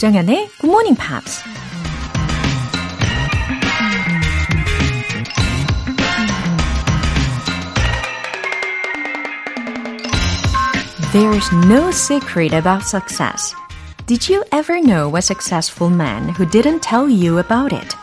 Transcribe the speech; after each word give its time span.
조장현의 0.00 0.48
Good 0.58 0.66
Morning 0.66 0.96
Pops. 0.96 1.44
There's 11.12 11.50
no 11.66 11.90
secret 11.90 12.54
about 12.54 12.82
success. 12.84 13.54
Did 14.06 14.28
you 14.28 14.42
ever 14.52 14.80
know 14.80 15.14
a 15.16 15.22
successful 15.22 15.90
man 15.90 16.30
who 16.30 16.46
didn't 16.46 16.80
tell 16.80 17.08
you 17.10 17.38
about 17.38 17.74
it? 17.74 17.96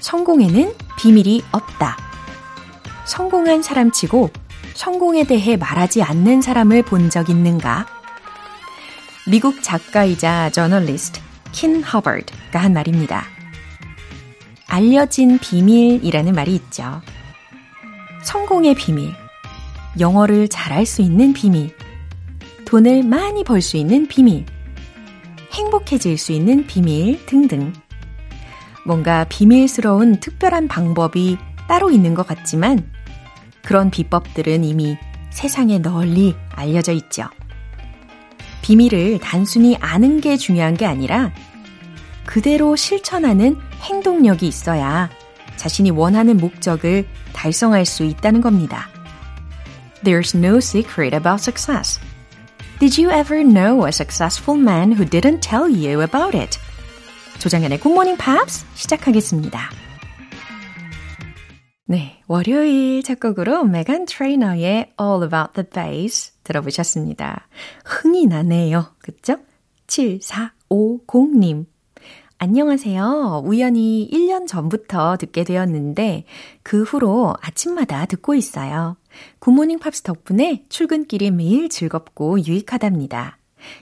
성공에는 0.00 0.72
비밀이 0.98 1.42
없다. 1.52 1.96
성공한 3.04 3.62
사람치고 3.62 4.30
성공에 4.74 5.24
대해 5.24 5.56
말하지 5.56 6.02
않는 6.02 6.40
사람을 6.40 6.82
본 6.82 7.10
적 7.10 7.28
있는가? 7.28 7.97
미국 9.28 9.62
작가이자 9.62 10.48
저널리스트 10.48 11.20
킨 11.52 11.82
허버드가 11.82 12.58
한 12.58 12.72
말입니다. 12.72 13.24
알려진 14.66 15.38
비밀이라는 15.38 16.32
말이 16.32 16.54
있죠. 16.54 17.02
성공의 18.22 18.74
비밀, 18.74 19.12
영어를 20.00 20.48
잘할 20.48 20.86
수 20.86 21.02
있는 21.02 21.34
비밀, 21.34 21.76
돈을 22.64 23.02
많이 23.02 23.44
벌 23.44 23.60
수 23.60 23.76
있는 23.76 24.08
비밀, 24.08 24.46
행복해질 25.52 26.16
수 26.16 26.32
있는 26.32 26.66
비밀 26.66 27.24
등등. 27.26 27.74
뭔가 28.86 29.24
비밀스러운 29.24 30.20
특별한 30.20 30.68
방법이 30.68 31.36
따로 31.68 31.90
있는 31.90 32.14
것 32.14 32.26
같지만 32.26 32.90
그런 33.62 33.90
비법들은 33.90 34.64
이미 34.64 34.96
세상에 35.28 35.78
널리 35.78 36.34
알려져 36.50 36.92
있죠. 36.92 37.28
비밀을 38.62 39.18
단순히 39.20 39.76
아는 39.80 40.20
게 40.20 40.36
중요한 40.36 40.74
게 40.74 40.86
아니라 40.86 41.32
그대로 42.26 42.76
실천하는 42.76 43.56
행동력이 43.80 44.46
있어야 44.46 45.08
자신이 45.56 45.90
원하는 45.90 46.36
목적을 46.36 47.06
달성할 47.32 47.84
수 47.84 48.04
있다는 48.04 48.40
겁니다. 48.40 48.88
There's 50.04 50.36
no 50.36 50.58
secret 50.58 51.14
about 51.14 51.40
success. 51.40 52.00
Did 52.78 53.00
you 53.00 53.10
ever 53.10 53.42
know 53.42 53.86
a 53.86 53.88
successful 53.88 54.60
man 54.60 54.92
who 54.92 55.04
didn't 55.04 55.40
tell 55.40 55.66
you 55.68 56.02
about 56.02 56.36
it? 56.36 56.58
조장현의 57.38 57.80
Good 57.80 57.92
Morning 57.92 58.22
Pops 58.22 58.64
시작하겠습니다. 58.74 59.70
네, 61.86 62.20
월요일 62.26 63.02
첫 63.02 63.18
곡으로 63.18 63.64
메간 63.64 64.04
트레이너의 64.04 64.92
All 65.00 65.22
About 65.24 65.54
That 65.54 65.66
Bass 65.68 66.32
들어보셨습니다. 66.48 67.46
흥이 67.84 68.26
나네요. 68.26 68.94
그쵸? 68.98 69.36
7450님. 69.86 71.66
안녕하세요. 72.38 73.42
우연히 73.44 74.08
1년 74.12 74.46
전부터 74.46 75.16
듣게 75.16 75.44
되었는데 75.44 76.24
그 76.62 76.82
후로 76.84 77.34
아침마다 77.40 78.06
듣고 78.06 78.34
있어요. 78.34 78.96
굿모닝 79.40 79.80
팝스 79.80 80.02
덕분에 80.02 80.64
출근길이 80.68 81.30
매일 81.32 81.68
즐겁고 81.68 82.40
유익하답니다. 82.40 83.38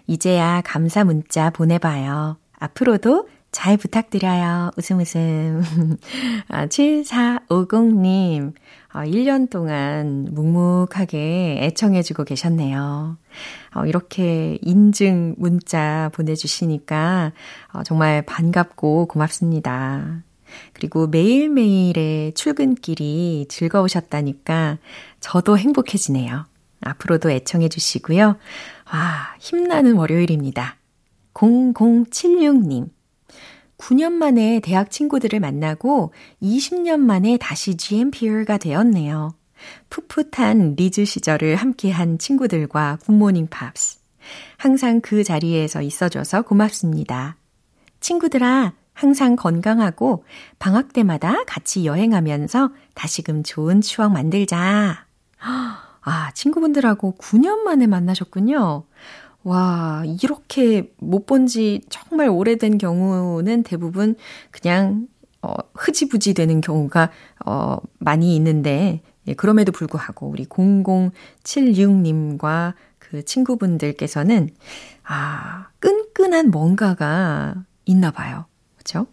이제야 0.06 0.62
감사 0.64 1.04
문자 1.04 1.50
보내봐요. 1.50 2.38
앞으로도 2.58 3.28
잘 3.52 3.76
부탁드려요. 3.76 4.70
웃음 4.76 5.00
웃음. 5.00 5.62
아, 6.48 6.66
7450님. 6.66 8.52
아, 8.88 9.04
1년 9.04 9.50
동안 9.50 10.28
묵묵하게 10.30 11.58
애청해주고 11.62 12.24
계셨네요. 12.24 13.16
어, 13.74 13.86
이렇게 13.86 14.58
인증 14.62 15.34
문자 15.38 16.10
보내주시니까 16.14 17.32
어, 17.72 17.82
정말 17.82 18.22
반갑고 18.22 19.06
고맙습니다. 19.06 20.22
그리고 20.72 21.06
매일매일의 21.06 22.32
출근길이 22.34 23.46
즐거우셨다니까 23.48 24.78
저도 25.20 25.58
행복해지네요. 25.58 26.46
앞으로도 26.80 27.30
애청해 27.30 27.68
주시고요. 27.68 28.36
와, 28.92 29.34
힘나는 29.40 29.96
월요일입니다. 29.96 30.76
0076님. 31.34 32.95
9년 33.78 34.12
만에 34.12 34.60
대학 34.60 34.90
친구들을 34.90 35.38
만나고 35.40 36.12
20년 36.42 36.98
만에 37.00 37.36
다시 37.36 37.76
GMPer가 37.76 38.58
되었네요. 38.58 39.34
풋풋한 39.90 40.74
리즈 40.76 41.04
시절을 41.04 41.56
함께한 41.56 42.18
친구들과 42.18 42.98
굿모닝 43.04 43.48
팝스. 43.48 43.98
항상 44.56 45.00
그 45.00 45.24
자리에서 45.24 45.82
있어줘서 45.82 46.42
고맙습니다. 46.42 47.36
친구들아, 48.00 48.72
항상 48.92 49.36
건강하고 49.36 50.24
방학 50.58 50.92
때마다 50.92 51.44
같이 51.44 51.84
여행하면서 51.84 52.70
다시금 52.94 53.42
좋은 53.42 53.82
추억 53.82 54.12
만들자. 54.12 55.06
아, 56.08 56.30
친구분들하고 56.34 57.16
9년 57.18 57.58
만에 57.58 57.86
만나셨군요. 57.86 58.84
와, 59.46 60.02
이렇게 60.22 60.92
못 60.98 61.26
본 61.26 61.46
지 61.46 61.80
정말 61.88 62.28
오래된 62.28 62.78
경우는 62.78 63.62
대부분 63.62 64.16
그냥 64.50 65.06
어, 65.40 65.54
흐지부지 65.74 66.34
되는 66.34 66.60
경우가 66.60 67.10
어, 67.44 67.76
많이 67.98 68.34
있는데 68.34 69.02
예, 69.28 69.34
그럼에도 69.34 69.70
불구하고 69.70 70.26
우리 70.28 70.46
0076님과 70.46 72.74
그 72.98 73.24
친구분들께서는 73.24 74.50
아, 75.04 75.68
끈끈한 75.78 76.50
뭔가가 76.50 77.54
있나 77.84 78.10
봐요. 78.10 78.46
그렇죠? 78.74 79.06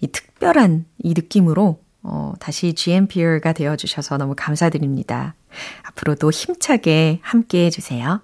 이 0.00 0.08
특별한 0.08 0.84
이 0.98 1.14
느낌으로 1.14 1.78
어, 2.02 2.32
다시 2.40 2.74
GMPR가 2.74 3.52
되어 3.52 3.76
주셔서 3.76 4.18
너무 4.18 4.34
감사드립니다. 4.36 5.36
앞으로도 5.84 6.30
힘차게 6.30 7.20
함께 7.22 7.66
해 7.66 7.70
주세요. 7.70 8.20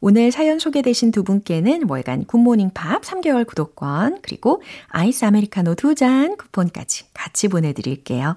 오늘 0.00 0.32
사연 0.32 0.58
소개되신 0.58 1.10
두 1.10 1.22
분께는 1.24 1.84
월간 1.88 2.24
굿모닝 2.24 2.70
팝 2.72 3.02
3개월 3.02 3.46
구독권 3.46 4.20
그리고 4.22 4.62
아이스 4.88 5.24
아메리카노 5.24 5.74
두 5.74 5.94
잔 5.94 6.36
쿠폰까지 6.36 7.12
같이 7.12 7.48
보내드릴게요. 7.48 8.36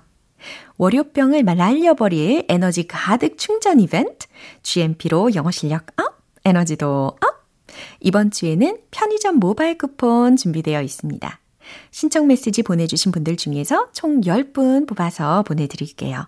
월요병을 0.77 1.45
날려버릴 1.45 2.45
에너지 2.49 2.85
가득 2.85 3.37
충전 3.37 3.79
이벤트 3.79 4.27
GMP로 4.63 5.35
영어 5.35 5.51
실력 5.51 5.85
up, 6.01 6.17
에너지도 6.43 7.15
up! 7.21 7.43
이번 8.01 8.31
주에는 8.31 8.79
편의점 8.91 9.37
모바일 9.37 9.77
쿠폰 9.77 10.35
준비되어 10.35 10.81
있습니다. 10.81 11.39
신청 11.91 12.27
메시지 12.27 12.61
보내주신 12.61 13.13
분들 13.13 13.37
중에서 13.37 13.87
총 13.93 14.19
10분 14.19 14.85
뽑아서 14.87 15.43
보내드릴게요. 15.43 16.27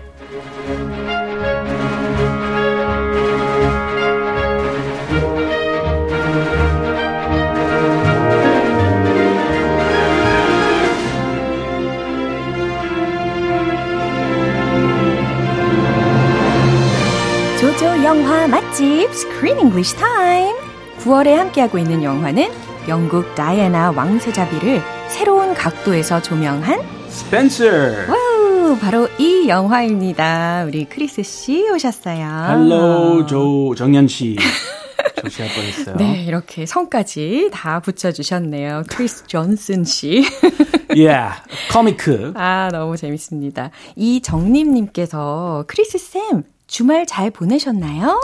맛집 18.71 19.09
Screen 19.11 19.59
English 19.59 19.97
Time 19.97 20.55
9월에 20.99 21.31
함께하고 21.33 21.77
있는 21.77 22.03
영화는 22.03 22.49
영국 22.87 23.35
다이애나 23.35 23.91
왕세자비를 23.91 24.81
새로운 25.09 25.53
각도에서 25.53 26.21
조명한 26.21 26.79
Spencer. 27.07 28.07
와우 28.09 28.71
오, 28.71 28.77
바로 28.77 29.09
이 29.19 29.49
영화입니다. 29.49 30.63
우리 30.65 30.85
크리스 30.85 31.21
씨 31.21 31.69
오셨어요. 31.69 32.25
Hello, 32.49 33.25
조 33.25 33.75
정연 33.75 34.07
씨. 34.07 34.37
조시할 35.21 35.49
뻔했어요. 35.53 35.95
네, 35.97 36.23
이렇게 36.23 36.65
성까지 36.65 37.49
다 37.51 37.81
붙여주셨네요. 37.81 38.83
크리스 38.87 39.27
존슨 39.27 39.83
씨. 39.83 40.23
yeah, 40.95 41.41
코미크. 41.73 42.31
아, 42.35 42.69
너무 42.71 42.95
재밌습니다. 42.95 43.71
이정림님께서 43.97 45.65
크리스 45.67 45.97
쌤 45.97 46.43
주말 46.67 47.05
잘 47.05 47.31
보내셨나요? 47.31 48.17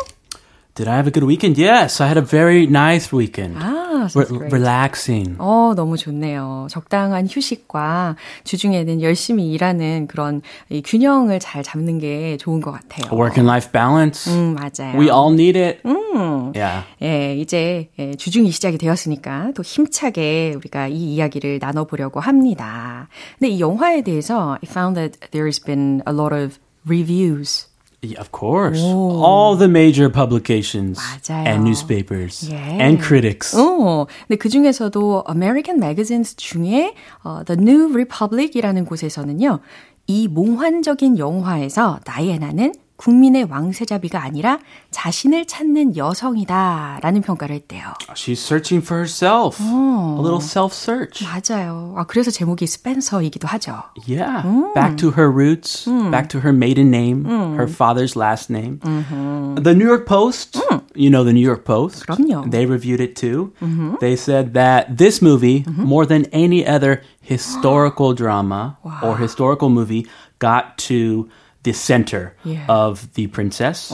Did 0.78 0.88
I 0.88 0.94
have 0.98 1.08
a 1.08 1.12
good 1.12 1.26
weekend? 1.26 1.58
Yes, 1.58 2.00
I 2.00 2.06
had 2.08 2.18
a 2.18 2.22
very 2.22 2.68
nice 2.68 3.12
weekend. 3.12 3.58
아, 3.58 4.08
Re- 4.14 4.48
relaxing. 4.52 5.36
어, 5.40 5.74
너무 5.76 5.98
좋네요. 5.98 6.68
적당한 6.70 7.26
휴식과 7.28 8.16
주중에는 8.44 9.02
열심히 9.02 9.52
일하는 9.52 10.06
그런 10.06 10.44
이 10.70 10.84
균형을 10.84 11.40
잘 11.40 11.64
잡는 11.64 11.98
게 11.98 12.38
좋은 12.38 12.62
것 12.62 12.72
같아요. 12.74 13.12
Work 13.12 13.42
and 13.42 13.50
life 13.50 13.72
balance. 13.72 14.32
음, 14.32 14.54
맞아요. 14.54 15.00
We 15.00 15.10
all 15.10 15.34
need 15.34 15.58
it. 15.60 15.80
음. 15.84 16.54
Yeah. 16.56 16.86
예, 17.02 17.36
이제 17.36 17.90
예, 17.98 18.14
주중이 18.14 18.52
시작이 18.52 18.78
되었으니까 18.78 19.54
또 19.56 19.64
힘차게 19.64 20.54
우리가 20.58 20.90
이 20.90 21.16
이야기를 21.16 21.58
나눠 21.58 21.86
보려고 21.86 22.20
합니다. 22.20 23.08
근데 23.40 23.50
이 23.52 23.60
영화에 23.60 24.04
대해서 24.04 24.54
I 24.62 24.70
found 24.70 24.94
that 25.00 25.20
there's 25.32 25.60
been 25.64 26.04
a 26.08 26.14
lot 26.14 26.36
of 26.36 26.60
reviews. 26.88 27.67
Yeah, 28.04 28.20
of 28.20 28.32
course. 28.32 28.80
All 28.80 29.58
the 29.58 29.68
major 29.68 30.10
publications 30.10 31.00
맞아요. 31.00 31.48
and 31.48 31.64
newspapers 31.64 32.48
예. 32.52 32.80
and 32.80 33.02
critics. 33.02 33.56
어, 33.58 34.06
근데 34.28 34.38
그 34.38 34.50
중에서도 34.50 35.24
American 35.28 35.82
Magazines 35.82 36.36
중에 36.36 36.94
어, 37.24 37.44
The 37.44 37.60
New 37.60 37.92
Republic이라는 37.92 38.86
곳에서는요, 38.86 39.60
이 40.06 40.28
몽환적인 40.28 41.18
영화에서 41.18 42.00
다이애나는 42.06 42.74
국민의 42.97 43.49
왕세자비가 43.51 44.23
아니라 44.23 44.61
자신을 44.93 45.47
찾는 45.47 45.97
여성이다라는 45.97 47.23
평가를 47.23 47.57
했대요. 47.57 47.95
She's 48.15 48.39
searching 48.39 48.81
for 48.81 49.01
herself. 49.01 49.61
A 49.61 50.21
little 50.21 50.39
self-search. 50.39 51.25
맞아요. 51.25 51.95
아, 51.97 52.05
그래서 52.05 52.31
제목이 52.31 52.65
스펜서이기도 52.69 53.49
하죠. 53.49 53.83
Yeah. 54.07 54.47
Back 54.75 54.97
to 54.99 55.11
her 55.11 55.29
roots, 55.29 55.87
back 56.13 56.29
to 56.29 56.39
her 56.41 56.53
maiden 56.53 56.91
name, 56.91 57.25
her 57.57 57.67
father's 57.67 58.15
last 58.15 58.51
name. 58.51 58.79
The 58.79 59.75
New 59.75 59.87
York 59.87 60.07
Post, 60.07 60.63
you 60.95 61.11
know 61.11 61.25
the 61.25 61.33
New 61.33 61.43
York 61.43 61.65
Post. 61.65 62.07
그럼요. 62.07 62.53
They 62.53 62.67
reviewed 62.67 63.01
it 63.01 63.17
too. 63.17 63.53
They 63.99 64.15
said 64.15 64.55
that 64.55 64.97
this 64.97 65.21
movie, 65.21 65.65
more 65.67 66.07
than 66.07 66.27
any 66.31 66.65
other 66.65 67.03
historical 67.21 68.15
drama 68.15 68.79
or 69.03 69.19
historical 69.19 69.71
movie, 69.71 70.07
got 70.39 70.79
to 70.87 71.29
the 71.67 71.73
center 71.73 72.35
Yeah. 72.45 72.67
of 72.69 73.07
the 73.15 73.29
princess. 73.29 73.93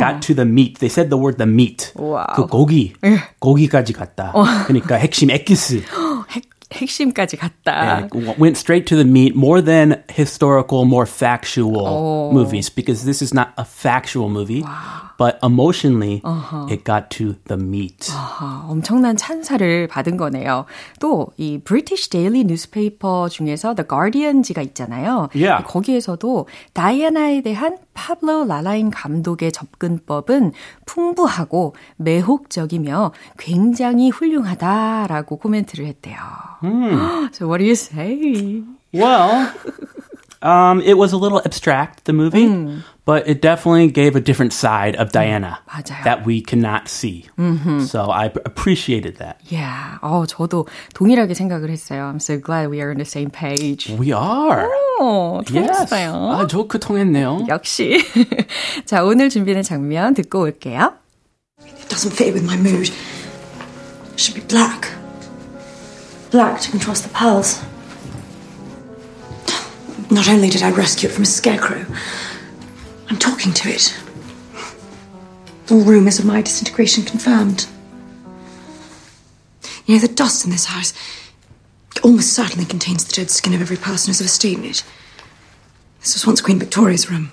Got 0.00 0.22
to 0.22 0.34
the 0.34 0.46
meat. 0.46 0.78
They 0.80 0.88
said 0.88 1.10
the 1.10 1.18
word 1.20 1.36
the 1.36 1.46
meat. 1.46 1.92
와우. 1.94 2.24
그 2.34 2.46
고기. 2.46 2.94
고기까지 3.38 3.92
갔다. 3.92 4.32
그러니까 4.66 4.96
핵심 4.96 5.30
에키스. 5.30 5.82
핵, 6.71 6.81
핵심까지 6.81 7.37
갔다. 7.37 8.07
Yeah, 8.13 8.35
went 8.37 8.57
straight 8.57 8.85
to 8.87 8.95
the 8.95 9.05
meat 9.05 9.35
more 9.35 9.61
than 9.61 10.03
historical, 10.09 10.85
more 10.85 11.05
factual 11.05 12.31
movies 12.33 12.69
because 12.69 13.05
this 13.05 13.21
is 13.21 13.33
not 13.33 13.49
a 13.57 13.65
factual 13.65 14.29
movie, 14.29 14.63
but 15.17 15.37
emotionally 15.43 16.21
it 16.69 16.83
got 16.83 17.09
to 17.17 17.35
the 17.47 17.57
meat. 17.57 18.11
아, 18.11 18.65
엄청난 18.69 19.15
찬사를 19.17 19.87
받은 19.87 20.17
거네요. 20.17 20.65
또 20.99 21.31
이 21.37 21.59
British 21.59 22.09
Daily 22.09 22.41
Newspaper 22.41 23.29
중에서 23.29 23.75
The 23.75 23.87
Guardian지가 23.87 24.61
있잖아요. 24.61 25.29
Yeah. 25.33 25.63
거기에서도 25.65 26.47
다이애나에 26.73 27.41
대한 27.41 27.77
파블로 27.93 28.45
라라인 28.45 28.91
감독의 28.91 29.51
접근법은 29.51 30.53
풍부하고 30.85 31.75
매혹적이며 31.97 33.11
굉장히 33.37 34.09
훌륭하다라고 34.09 35.37
코멘트를 35.37 35.85
했대요. 35.85 36.17
So 37.32 37.48
what 37.48 37.58
do 37.58 37.64
you 37.64 37.74
say? 37.74 38.62
Well, 38.92 39.52
um, 40.42 40.80
it 40.82 40.94
was 40.98 41.12
a 41.12 41.16
little 41.16 41.40
abstract, 41.44 42.04
the 42.04 42.12
movie, 42.12 42.82
but 43.04 43.26
it 43.28 43.40
definitely 43.40 43.88
gave 43.90 44.14
a 44.16 44.20
different 44.20 44.52
side 44.52 44.94
of 44.96 45.10
Diana 45.12 45.58
맞아요. 45.66 46.04
that 46.04 46.24
we 46.26 46.40
cannot 46.40 46.88
see. 46.88 47.26
So 47.86 48.10
I 48.10 48.26
appreciated 48.44 49.16
that. 49.18 49.40
Yeah. 49.48 49.98
어, 50.02 50.26
저도 50.26 50.68
동일하게 50.94 51.34
생각을 51.34 51.70
했어요. 51.70 52.04
I'm 52.10 52.20
so 52.20 52.38
glad 52.38 52.68
we 52.70 52.80
are 52.80 52.90
on 52.90 52.98
the 52.98 53.04
same 53.04 53.30
page. 53.30 53.88
We 53.90 54.12
are. 54.12 54.68
어, 55.00 55.42
Yes. 55.50 55.66
좋았어요. 55.88 56.12
아, 56.32 56.46
좋게 56.46 56.78
통했네요. 56.78 57.46
역시. 57.48 57.98
자, 58.84 59.02
오늘 59.04 59.30
준비된 59.30 59.62
장면 59.62 60.14
듣고 60.14 60.42
올게요. 60.42 60.94
It 61.64 61.88
doesn't 61.88 62.12
fit 62.12 62.32
with 62.34 62.44
my 62.44 62.56
mood. 62.56 62.90
It 64.12 64.20
should 64.20 64.34
be 64.38 64.46
black. 64.46 64.88
Black 66.31 66.59
to 66.61 66.71
contrast 66.71 67.03
the 67.03 67.09
pearls. 67.09 67.63
Not 70.09 70.29
only 70.29 70.49
did 70.49 70.61
I 70.61 70.71
rescue 70.71 71.09
it 71.09 71.11
from 71.11 71.23
a 71.23 71.27
scarecrow, 71.27 71.85
I'm 73.09 73.17
talking 73.17 73.53
to 73.53 73.69
it. 73.69 73.97
All 75.69 75.81
rumours 75.81 76.19
of 76.19 76.25
my 76.25 76.41
disintegration 76.41 77.03
confirmed. 77.03 77.67
You 79.85 79.95
know, 79.95 80.01
the 80.01 80.13
dust 80.13 80.45
in 80.45 80.51
this 80.51 80.65
house 80.65 80.93
almost 82.03 82.33
certainly 82.33 82.65
contains 82.65 83.05
the 83.05 83.13
dead 83.13 83.29
skin 83.29 83.53
of 83.53 83.61
every 83.61 83.77
person 83.77 84.09
who's 84.09 84.21
ever 84.21 84.27
stayed 84.29 84.59
in 84.59 84.65
it. 84.65 84.83
This 86.01 86.13
was 86.13 86.25
once 86.25 86.41
Queen 86.41 86.59
Victoria's 86.59 87.09
room. 87.11 87.31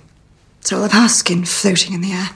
So 0.60 0.76
I'll 0.76 0.82
have 0.82 0.92
her 0.92 1.08
skin 1.08 1.44
floating 1.44 1.94
in 1.94 2.00
the 2.00 2.12
air. 2.12 2.30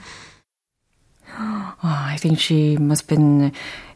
Oh, 1.81 2.05
I 2.07 2.17
think 2.17 2.39
she 2.39 2.75
must 2.75 3.09
have 3.09 3.17
been 3.17 3.53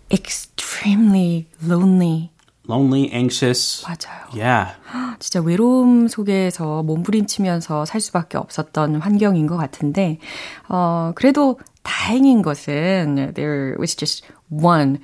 extremely 0.09 1.47
lonely 1.61 2.32
Lonely, 2.68 3.10
anxious. 3.12 3.82
맞아요. 3.86 4.28
Yeah. 4.34 4.74
진짜 5.18 5.40
외로움 5.40 6.06
속에서 6.06 6.82
몸부림치면서 6.82 7.86
살 7.86 8.00
수밖에 8.00 8.36
없었던 8.36 8.96
환경인 9.00 9.46
것 9.46 9.56
같은데, 9.56 10.18
어, 10.68 11.12
그래도 11.14 11.58
다행인 11.82 12.42
것은 12.42 13.32
there 13.34 13.74
was 13.78 13.96
just 13.96 14.22
one, 14.50 14.98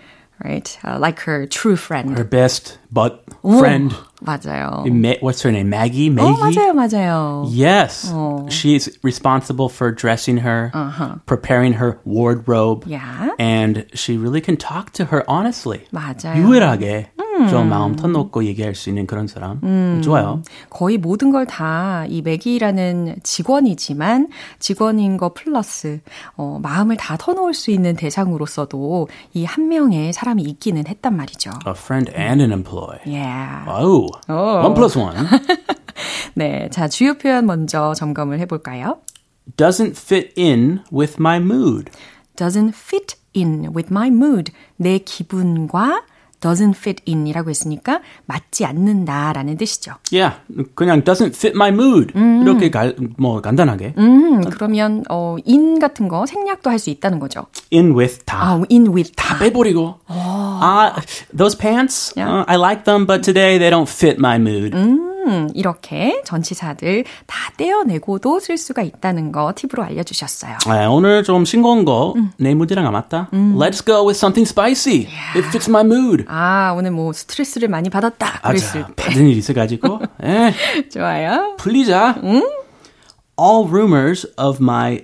right? 0.44 0.76
Uh, 0.84 0.98
like 1.00 1.20
her 1.20 1.46
true 1.46 1.74
friend. 1.76 2.10
Her 2.18 2.28
best 2.28 2.78
but 2.92 3.24
오, 3.42 3.56
friend. 3.58 3.94
맞아요. 4.20 4.84
Ma- 4.92 5.16
what's 5.22 5.40
her 5.42 5.50
name? 5.50 5.70
Maggie? 5.70 6.10
어, 6.10 6.36
Maggie? 6.36 6.58
맞아요, 6.60 6.74
맞아요. 6.74 7.48
Yes. 7.50 8.12
She's 8.50 8.90
responsible 9.02 9.70
for 9.70 9.90
dressing 9.90 10.36
her, 10.44 10.70
preparing 11.24 11.72
her 11.80 11.98
wardrobe. 12.04 12.84
Yeah. 12.86 13.30
And 13.38 13.86
she 13.94 14.18
really 14.18 14.42
can 14.42 14.58
talk 14.58 14.92
to 15.00 15.06
her 15.06 15.24
honestly. 15.26 15.86
맞아요. 15.94 16.36
유일하게 16.36 17.08
좀 17.47 17.69
마음 17.69 17.95
터놓고 17.95 18.43
얘기할 18.45 18.75
수 18.75 18.89
있는 18.89 19.05
그런 19.07 19.27
사람. 19.27 20.01
좋아요. 20.03 20.41
거의 20.69 20.97
모든 20.97 21.31
걸 21.31 21.45
다 21.45 22.05
이 22.09 22.21
맥이라는 22.21 23.17
직원이지만 23.23 24.27
직원인 24.59 25.17
거 25.17 25.33
플러스 25.33 26.01
어, 26.35 26.59
마음을 26.61 26.97
다 26.97 27.17
터놓을 27.17 27.53
수 27.53 27.71
있는 27.71 27.95
대상으로서도 27.95 29.07
이 29.33 29.45
한 29.45 29.67
명의 29.69 30.11
사람이 30.13 30.43
있기는 30.43 30.85
했단 30.87 31.15
말이죠. 31.15 31.51
A 31.67 31.73
friend 31.75 32.11
and 32.15 32.41
an 32.41 32.51
employee. 32.51 32.99
Yeah. 33.05 33.65
Oh, 33.67 34.07
one 34.27 34.73
plus 34.75 34.97
one. 34.97 35.15
네, 36.35 36.69
자 36.71 36.87
주요 36.87 37.15
표현 37.17 37.45
먼저 37.45 37.93
점검을 37.93 38.39
해볼까요? 38.39 38.99
Doesn't 39.57 39.97
fit 39.97 40.33
in 40.39 40.81
with 40.91 41.15
my 41.19 41.37
mood. 41.37 41.91
Doesn't 42.35 42.73
fit 42.75 43.15
in 43.35 43.69
with 43.75 43.87
my 43.91 44.07
mood. 44.09 44.51
내 44.77 44.99
기분과 44.99 46.03
doesn't 46.41 46.75
fit 46.75 47.01
in이라고 47.07 47.49
했으니까 47.49 48.01
맞지 48.25 48.65
않는다라는 48.65 49.57
뜻이죠. 49.57 49.93
Yeah, 50.11 50.37
그냥 50.75 51.03
doesn't 51.03 51.35
fit 51.35 51.53
my 51.55 51.69
mood. 51.69 52.13
이렇게 52.15 52.69
가, 52.69 52.91
뭐 53.17 53.41
간단하게. 53.41 53.95
음, 53.97 54.41
그러면 54.49 55.03
어, 55.09 55.35
in 55.47 55.79
같은 55.79 56.07
거 56.07 56.25
생략도 56.25 56.69
할 56.69 56.79
수 56.79 56.89
있다는 56.89 57.19
거죠. 57.19 57.47
In 57.73 57.91
with 57.97 58.23
다. 58.25 58.37
아, 58.41 58.61
in 58.71 58.87
with 58.87 59.11
다 59.17 59.37
빼버리고. 59.37 59.95
아, 60.07 60.95
those 61.35 61.57
pants, 61.57 62.13
Yeah. 62.15 62.39
uh, 62.39 62.45
I 62.47 62.55
like 62.57 62.85
them, 62.85 63.05
but 63.05 63.21
today 63.21 63.57
they 63.59 63.69
don't 63.69 63.89
fit 63.89 64.17
my 64.17 64.37
mood. 64.37 64.73
음, 64.75 65.08
이렇게 65.53 66.21
전치사들 66.25 67.03
다 67.25 67.51
떼어내고도 67.57 68.39
쓸 68.39 68.57
수가 68.57 68.81
있다는 68.81 69.31
거 69.31 69.53
팁으로 69.55 69.83
알려주셨어요. 69.83 70.57
아, 70.67 70.87
오늘 70.87 71.23
좀 71.23 71.45
싱거운 71.45 71.85
거내 71.85 72.53
무드랑 72.55 72.85
안 72.85 72.93
맞다. 72.93 73.29
Let's 73.31 73.85
go 73.85 74.05
with 74.07 74.17
something 74.17 74.47
spicy. 74.49 75.07
It 75.35 75.47
fits 75.49 75.69
my 75.69 75.83
mood. 75.83 76.25
아, 76.27 76.73
오늘 76.77 76.91
뭐 76.91 77.13
스트레스를 77.13 77.67
많이 77.67 77.89
받았다. 77.89 78.41
그랬을 78.41 78.81
아자, 78.83 78.87
때. 78.95 79.03
받은 79.03 79.27
일 79.27 79.37
있어가지고. 79.37 79.99
에, 80.23 80.53
좋아요. 80.91 81.55
풀리자. 81.57 82.17
All 83.41 83.67
rumors 83.69 84.27
of 84.37 84.57
my 84.61 85.03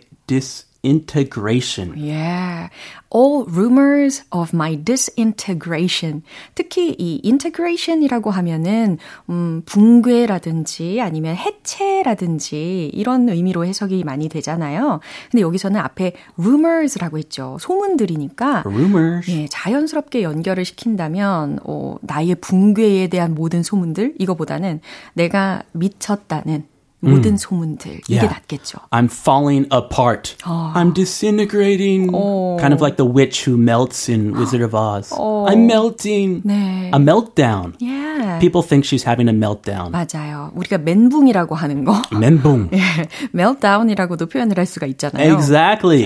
disintegration. 0.86 1.94
Yeah. 1.98 2.70
All 3.10 3.46
rumors 3.48 4.24
of 4.32 4.51
my 4.54 4.75
disintegration. 4.75 6.22
특히 6.54 6.96
이 6.98 7.22
integration이라고 7.24 8.30
하면은 8.30 8.98
음, 9.30 9.63
붕괴라든지 9.65 11.01
아니면 11.01 11.36
해체라든지 11.36 12.92
이런 12.94 13.30
의미로 13.30 13.65
해석이 13.65 14.04
많이 14.04 14.30
되잖아요. 14.30 15.00
근데 15.32 15.42
여기서는 15.42 15.80
앞에 15.80 16.13
rumors라고 16.38 17.18
했죠. 17.18 17.58
소문들이니까 17.60 18.63
Rumors. 18.65 19.32
예, 19.32 19.48
자연스럽게 19.50 20.24
연결을 20.24 20.65
시킨다면 20.65 21.60
어, 21.63 21.96
나의 22.01 22.36
붕괴에 22.36 23.08
대한 23.08 23.34
모든 23.34 23.63
소문들 23.63 24.15
이거보다는 24.20 24.82
내가 25.13 25.63
미쳤다는 25.72 26.75
모든 27.06 27.38
소문들 27.38 28.02
이게 28.08 28.16
Yeah. 28.16 28.28
낫겠죠. 28.34 28.80
I'm 28.92 29.06
falling 29.12 29.68
apart. 29.72 30.36
I'm 30.46 30.94
disintegrating. 30.94 32.12
Kind 32.60 32.74
of 32.74 32.82
like 32.82 32.98
the 32.98 33.06
witch 33.10 33.44
who 33.48 33.58
melts 33.58 34.10
in 34.10 34.34
Wizard 34.36 34.64
of 34.64 34.74
Oz. 34.76 35.12
I'm 35.12 35.66
melting. 35.66 36.42
네. 36.46 36.90
A 36.94 37.00
meltdown. 37.00 37.74
Yeah. 37.80 38.40
People 38.40 38.62
think 38.64 38.86
she's 38.86 39.04
having 39.06 39.30
a 39.30 39.34
meltdown. 39.34 39.92
맞아요. 39.92 40.52
우리가 40.56 40.78
멘붕이라고 40.80 41.56
하는 41.56 41.84
거. 41.86 42.02
멘붕. 42.18 42.70
예, 42.74 42.80
meltdown이라고도 43.34 44.28
표현을 44.28 44.58
할 44.58 44.66
수가 44.66 44.86
있잖아요. 44.88 45.34
Exactly. 45.34 46.06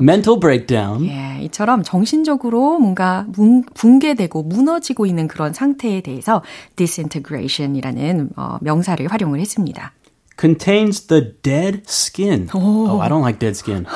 Mental 0.00 0.38
breakdown. 0.40 1.04
예, 1.04 1.42
이처럼 1.44 1.82
정신적으로 1.82 2.78
뭔가 2.78 3.26
뭉, 3.28 3.62
붕괴되고 3.74 4.42
무너지고 4.44 5.06
있는 5.06 5.28
그런 5.28 5.52
상태에 5.52 6.00
대해서 6.00 6.42
disintegration이라는 6.76 8.30
어, 8.36 8.58
명사를 8.60 9.06
활용을 9.06 9.40
했습니다. 9.40 9.92
Contains 10.38 11.08
the 11.08 11.20
dead 11.42 11.88
skin. 11.90 12.48
Oh, 12.54 13.00
I 13.00 13.08
don't 13.08 13.22
like 13.22 13.40
dead 13.40 13.56
skin. 13.56 13.86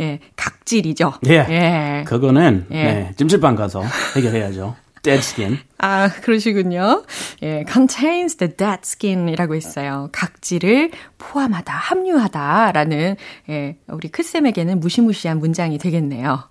예, 0.00 0.20
각질이죠. 0.36 1.14
예. 1.26 1.44
예. 1.50 2.04
그거는 2.06 2.66
예. 2.70 2.84
네, 2.84 3.12
찜질방 3.16 3.56
가서 3.56 3.82
해결해야죠. 4.14 4.76
Dead 5.02 5.18
skin. 5.18 5.58
아, 5.78 6.08
그러시군요. 6.22 7.02
예, 7.42 7.64
contains 7.68 8.36
the 8.36 8.54
dead 8.56 8.82
skin이라고 8.84 9.56
했어요. 9.56 10.08
각질을 10.12 10.92
포함하다, 11.18 11.72
함유하다라는 11.74 13.16
예, 13.50 13.76
우리 13.88 14.08
크쌤에게는 14.08 14.78
무시무시한 14.78 15.40
문장이 15.40 15.78
되겠네요. 15.78 16.44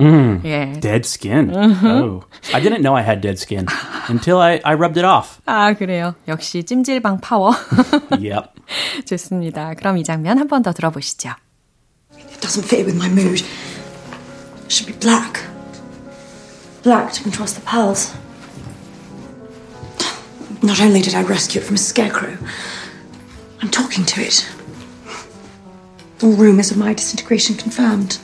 예. 0.44 0.74
Dead 0.82 1.02
skin. 1.06 1.50
Oh, 1.56 2.26
I 2.54 2.62
didn't 2.62 2.82
know 2.82 2.94
I 2.98 3.04
had 3.04 3.22
dead 3.22 3.40
skin 3.40 3.66
until 4.10 4.40
I, 4.42 4.60
I 4.66 4.74
rubbed 4.76 5.00
it 5.00 5.06
off. 5.08 5.40
아, 5.46 5.74
그래요. 5.74 6.16
역시 6.28 6.64
찜질방 6.66 7.22
파워. 7.22 7.54
Yep. 8.12 9.06
좋습니다. 9.06 9.76
그럼 9.76 9.98
이 9.98 10.04
장면 10.04 10.38
한 10.38 10.48
번 10.50 10.62
더 10.62 10.74
들어보시죠. 10.74 11.30
It 12.18 12.42
doesn't 12.42 12.66
fit 12.66 12.84
with 12.86 12.98
my 12.98 13.08
mood. 13.10 13.42
It 13.42 14.68
should 14.68 14.92
be 14.92 15.00
black. 15.00 15.40
Black 16.84 17.14
to 17.14 17.24
contrast 17.24 17.56
the 17.56 17.66
pearls. 17.66 18.12
Not 20.64 20.80
only 20.80 21.02
did 21.02 21.16
I 21.16 21.24
rescue 21.24 21.60
it 21.60 21.64
from 21.64 21.76
a 21.76 21.80
scarecrow, 21.80 22.38
I'm 23.62 23.70
talking 23.70 24.06
to 24.06 24.22
it. 24.22 24.48
All 26.22 26.34
rumours 26.34 26.70
of 26.70 26.78
my 26.78 26.94
disintegration 26.94 27.56
confirmed. 27.56 28.20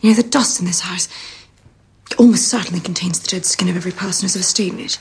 You 0.00 0.10
know, 0.10 0.16
the 0.16 0.22
dust 0.22 0.60
in 0.60 0.66
this 0.66 0.80
house 0.80 1.08
almost 2.18 2.48
certainly 2.48 2.80
contains 2.80 3.20
the 3.20 3.28
dead 3.28 3.44
skin 3.44 3.68
of 3.68 3.76
every 3.76 3.92
person 3.92 4.24
who's 4.24 4.36
ever 4.36 4.42
stayed 4.42 4.72
in 4.72 4.80
it. 4.80 4.98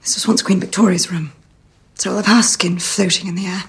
This 0.00 0.16
was 0.16 0.26
once 0.26 0.42
Queen 0.42 0.60
Victoria's 0.60 1.10
room. 1.12 1.32
So 1.94 2.10
I'll 2.10 2.22
have 2.22 2.26
her 2.26 2.42
skin 2.42 2.78
floating 2.78 3.28
in 3.28 3.34
the 3.34 3.46
air. 3.46 3.64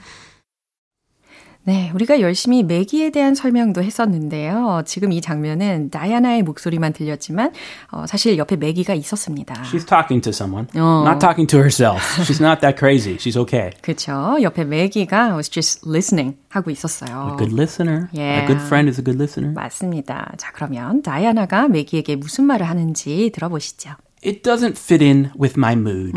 네, 1.64 1.92
우리가 1.94 2.22
열심히 2.22 2.64
매기에 2.64 3.12
대한 3.12 3.36
설명도 3.36 3.84
했었는데요. 3.84 4.82
지금 4.86 5.12
이 5.12 5.22
장면은 5.22 5.92
다이아나의 5.92 6.42
목소리만 6.42 6.92
들렸지만 6.92 7.52
어, 7.92 8.08
사실 8.08 8.38
옆에 8.40 8.56
매기가 8.56 8.96
있었습니다. 8.96 9.54
She's 9.64 9.88
talking 9.88 10.22
to 10.24 10.32
someone, 10.32 10.68
not 10.74 11.20
talking 11.20 11.46
to 11.48 11.60
herself. 11.60 12.02
She's 12.24 12.42
not 12.44 12.62
that 12.62 12.80
crazy. 12.80 13.18
She's 13.18 13.40
okay. 13.40 13.70
그렇죠. 13.84 14.38
옆에 14.42 14.66
매기가 14.66 15.36
was 15.36 15.52
just 15.52 15.88
listening 15.88 16.36
하고 16.50 16.72
있었어요. 16.72 17.30
A 17.34 17.38
good 17.38 17.54
listener. 17.54 18.10
Yeah. 18.12 18.42
A 18.42 18.48
good 18.48 18.62
friend 18.66 18.90
is 18.90 19.00
a 19.00 19.04
good 19.04 19.22
listener. 19.22 19.54
맞습니다. 19.54 20.34
자, 20.38 20.52
그러면 20.54 21.04
다이아나가 21.04 21.68
매기에게 21.68 22.16
무슨 22.16 22.46
말을 22.46 22.68
하는지 22.68 23.32
들어보시죠. 23.36 23.92
It 24.26 24.42
doesn't 24.42 24.78
fit 24.78 25.04
in 25.04 25.30
with 25.40 25.60
my 25.60 25.74
mood. 25.74 26.14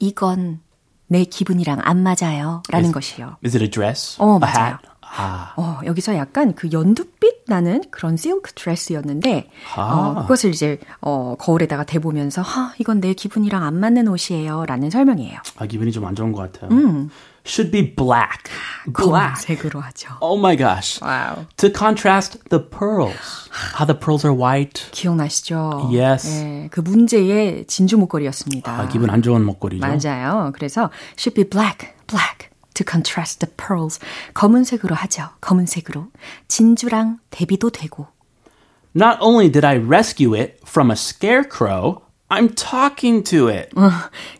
이건 0.00 0.60
내 1.12 1.24
기분이랑 1.24 1.80
안 1.82 2.02
맞아요. 2.02 2.62
라는 2.70 2.90
것이요. 2.90 3.36
Is 3.44 3.54
it 3.56 3.64
a 3.64 3.70
dress? 3.70 4.16
어, 4.20 4.34
a 4.34 4.38
맞아요. 4.40 4.66
hat? 4.72 4.88
아, 5.14 5.52
어, 5.56 5.80
여기서 5.84 6.16
약간 6.16 6.54
그 6.54 6.70
연두빛 6.72 7.44
나는 7.46 7.82
그런 7.90 8.16
실크 8.16 8.54
드레스였는데, 8.54 9.50
어, 9.76 10.14
그것을 10.22 10.50
이제, 10.54 10.78
어, 11.02 11.34
거울에다가 11.38 11.84
대보면서, 11.84 12.40
하, 12.40 12.72
이건 12.78 13.02
내 13.02 13.12
기분이랑 13.12 13.62
안 13.62 13.78
맞는 13.78 14.08
옷이에요. 14.08 14.64
라는 14.64 14.88
설명이에요. 14.88 15.38
아, 15.58 15.66
기분이 15.66 15.92
좀 15.92 16.06
안 16.06 16.14
좋은 16.14 16.32
것 16.32 16.50
같아요. 16.50 16.70
Should 17.47 17.71
be 17.71 17.81
black. 17.81 18.51
Black. 18.85 19.45
검은색으로 19.47 19.79
하죠. 19.79 20.17
Oh 20.19 20.37
my 20.37 20.57
gosh. 20.57 20.99
와우. 21.01 21.45
To 21.57 21.69
contrast 21.71 22.39
the 22.49 22.61
pearls. 22.61 23.49
How 23.79 23.85
the 23.87 23.97
pearls 23.97 24.25
are 24.27 24.35
white. 24.35 24.91
기억나시죠? 24.91 25.89
Yes. 25.89 26.27
예, 26.27 26.67
그 26.69 26.81
문제의 26.81 27.65
진주 27.67 27.97
목걸이였습니다. 27.97 28.69
아, 28.69 28.87
기분 28.89 29.09
안 29.09 29.21
좋은 29.21 29.45
목걸이죠. 29.45 29.79
맞아요. 29.79 30.51
그래서 30.53 30.91
should 31.17 31.35
be 31.35 31.45
black, 31.49 31.93
black 32.07 32.49
to 32.73 32.85
contrast 32.85 33.39
the 33.39 33.49
pearls. 33.55 33.99
검은색으로 34.33 34.93
하죠. 34.93 35.29
검은색으로. 35.39 36.07
진주랑 36.49 37.19
대비도 37.29 37.69
되고. 37.69 38.07
Not 38.93 39.19
only 39.21 39.49
did 39.49 39.65
I 39.65 39.77
rescue 39.77 40.33
it 40.35 40.59
from 40.67 40.91
a 40.91 40.97
scarecrow, 40.97 42.01
I'm 42.32 42.48
talking 42.54 43.22
to 43.24 43.48
it. 43.48 43.68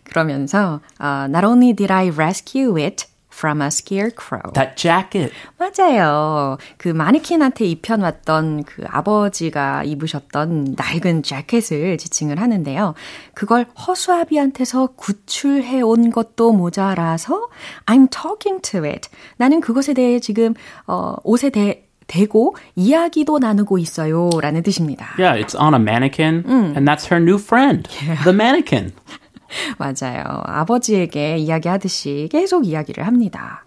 그러면서 0.05 0.81
uh, 0.99 1.27
not 1.29 1.45
only 1.45 1.75
did 1.75 1.91
I 1.91 2.09
rescue 2.09 2.79
it 2.79 3.07
from 3.29 3.61
a 3.61 3.71
scarecrow. 3.71 4.53
That 4.55 4.77
jacket. 4.77 5.33
맞아요. 5.59 6.57
그 6.79 6.89
마네킹한테 6.89 7.67
입혀놨던 7.67 8.65
그 8.65 8.85
아버지가 8.87 9.85
입으셨던 9.85 10.77
낡은 10.77 11.23
재킷을 11.23 11.99
지칭을 11.99 12.41
하는데요. 12.41 12.95
그걸 13.35 13.67
허수아비한테서 13.87 14.95
구출해 14.97 15.81
온 15.83 16.11
것도 16.11 16.53
모자라서 16.53 17.49
I'm 17.87 18.11
talking 18.11 18.63
to 18.71 18.85
it. 18.85 19.09
나는 19.37 19.61
그것에 19.61 19.93
대해 19.93 20.21
지금 20.21 20.55
어, 20.87 21.17
옷에 21.25 21.51
대해 21.51 21.85
대고 22.13 22.57
이야기도 22.77 23.39
나누고 23.39 23.79
있어요. 23.79 24.29
라는 24.43 24.63
뜻입니다. 24.63 25.15
Yeah, 25.19 25.43
it's 25.43 25.59
on 25.59 25.73
a 25.73 25.81
mannequin, 25.81 26.45
and 26.47 26.87
that's 26.87 27.11
her 27.11 27.19
new 27.19 27.39
friend, 27.39 27.89
the 28.25 28.35
mannequin. 28.35 28.93
맞아요. 29.79 30.43
아버지에게 30.45 31.39
이야기하듯이 31.39 32.29
계속 32.31 32.67
이야기를 32.67 33.07
합니다. 33.07 33.65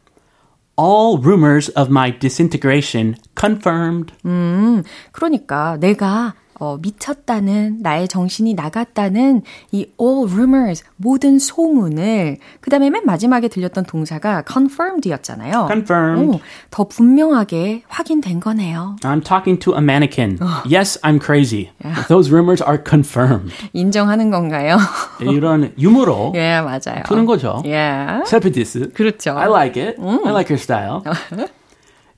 All 0.80 1.18
rumors 1.20 1.72
of 1.76 1.90
my 1.90 2.20
disintegration 2.20 3.16
confirmed. 3.40 4.14
그러니까 5.12 5.78
내가 5.80 6.36
어, 6.60 6.78
미쳤다는 6.82 7.80
나의 7.82 8.08
정신이 8.08 8.54
나갔다는 8.54 9.42
이 9.72 9.88
all 10.00 10.32
rumors 10.32 10.84
모든 10.96 11.38
소문을 11.38 12.38
그 12.62 12.70
다음에 12.70 12.90
맨 12.90 13.04
마지막에 13.06 13.48
들렸던 13.48 13.86
동사가 13.86 14.44
confirmed였잖아요. 14.52 15.68
Confirmed. 15.70 16.38
오, 16.38 16.40
더 16.72 16.86
분명하게 16.86 17.84
확인된 17.88 18.40
거네요. 18.40 18.96
I'm 19.02 19.24
talking 19.24 19.60
to 19.60 19.74
a 19.74 19.82
mannequin. 19.82 20.40
Yes, 20.70 21.00
I'm 21.02 21.20
crazy. 21.22 21.72
Those 22.08 22.32
rumors 22.32 22.64
are 22.64 22.82
confirmed. 22.82 23.52
인정하는 23.74 24.32
건가요? 24.32 24.78
이런 25.20 25.74
유머로 25.78 26.34
예, 26.36 26.62
맞아요. 26.62 27.04
푸는 27.06 27.26
거죠. 27.26 27.62
예. 27.66 28.22
셀프 28.26 28.52
디스. 28.52 28.92
그렇죠. 28.94 29.38
I 29.38 29.48
like 29.50 29.82
it. 29.82 30.00
I 30.02 30.32
like 30.32 30.50
her 30.50 30.58
style. 30.60 31.04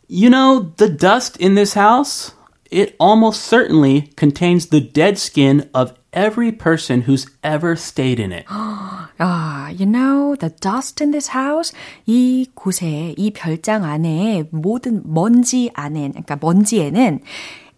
you 0.08 0.30
know, 0.30 0.72
the 0.78 0.90
dust 0.90 1.38
in 1.42 1.56
this 1.56 1.74
house, 1.78 2.32
it 2.71 2.97
almost 2.99 3.43
certainly 3.43 4.11
contains 4.17 4.67
the 4.69 4.81
dead 4.81 5.19
skin 5.19 5.69
of 5.75 5.93
every 6.13 6.53
person 6.53 7.03
who's 7.03 7.27
ever 7.45 7.77
stayed 7.77 8.19
in 8.19 8.33
it. 8.33 8.47
아, 8.49 9.69
you 9.79 9.87
know, 9.87 10.35
the 10.37 10.51
dust 10.61 11.03
in 11.03 11.13
this 11.13 11.31
house. 11.37 11.73
이 12.07 12.47
곳에, 12.55 13.15
이 13.17 13.31
별장 13.31 13.85
안에 13.85 14.49
모든 14.51 15.03
먼지 15.05 15.71
안에, 15.75 16.09
그러니까 16.09 16.39
먼지에는 16.41 17.21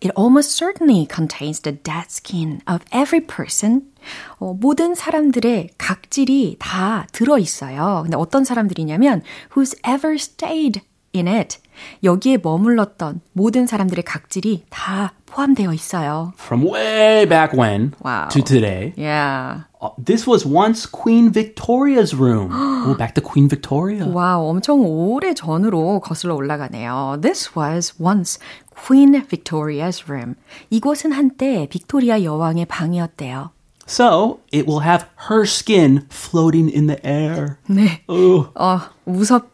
It 0.00 0.12
almost 0.18 0.52
certainly 0.52 1.06
contains 1.06 1.60
the 1.60 1.72
dead 1.72 2.10
skin 2.10 2.60
of 2.68 2.84
every 2.92 3.20
person. 3.20 3.90
어, 4.38 4.52
모든 4.52 4.94
사람들의 4.94 5.70
각질이 5.78 6.56
다 6.58 7.06
들어 7.12 7.38
있어요. 7.38 8.00
근데 8.02 8.16
어떤 8.16 8.44
사람들이냐면 8.44 9.22
who's 9.54 9.74
ever 9.82 10.14
stayed 10.16 10.82
in 11.14 11.26
it. 11.26 11.58
여기에 12.02 12.38
머물렀던 12.42 13.20
모든 13.32 13.66
사람들의 13.66 14.04
각질이 14.04 14.64
다 14.70 15.12
포함되어 15.26 15.72
있어요. 15.74 16.32
From 16.38 16.64
way 16.64 17.26
back 17.28 17.58
when 17.58 17.92
Wow. 18.04 18.28
to 18.30 18.42
today. 18.42 18.92
Yeah. 18.96 19.64
Uh, 19.82 19.90
This 20.02 20.28
was 20.30 20.46
once 20.46 20.86
Queen 20.90 21.32
Victoria's 21.32 22.14
room. 22.14 22.50
oh, 22.52 22.94
back 22.96 23.14
to 23.14 23.20
Queen 23.20 23.48
Victoria. 23.48 24.06
와우, 24.06 24.48
엄청 24.48 24.80
오래 24.80 25.34
전으로 25.34 26.00
거슬러 26.00 26.34
올라가네요. 26.36 27.18
This 27.20 27.50
was 27.58 27.92
once 28.00 28.38
Queen 28.74 29.12
Victoria's 29.26 30.04
room. 30.08 30.36
이곳은 30.70 31.12
한때 31.12 31.66
빅토리아 31.68 32.22
여왕의 32.22 32.66
방이었대요. 32.66 33.50
So 33.86 34.40
it 34.52 34.66
will 34.66 34.80
have 34.82 35.04
her 35.28 35.42
skin 35.44 36.06
floating 36.10 36.70
in 36.74 36.86
the 36.86 36.98
air. 37.04 37.56
네. 37.68 38.00
Oh, 38.08 38.46
어, 38.54 38.78
무섭 39.04 39.50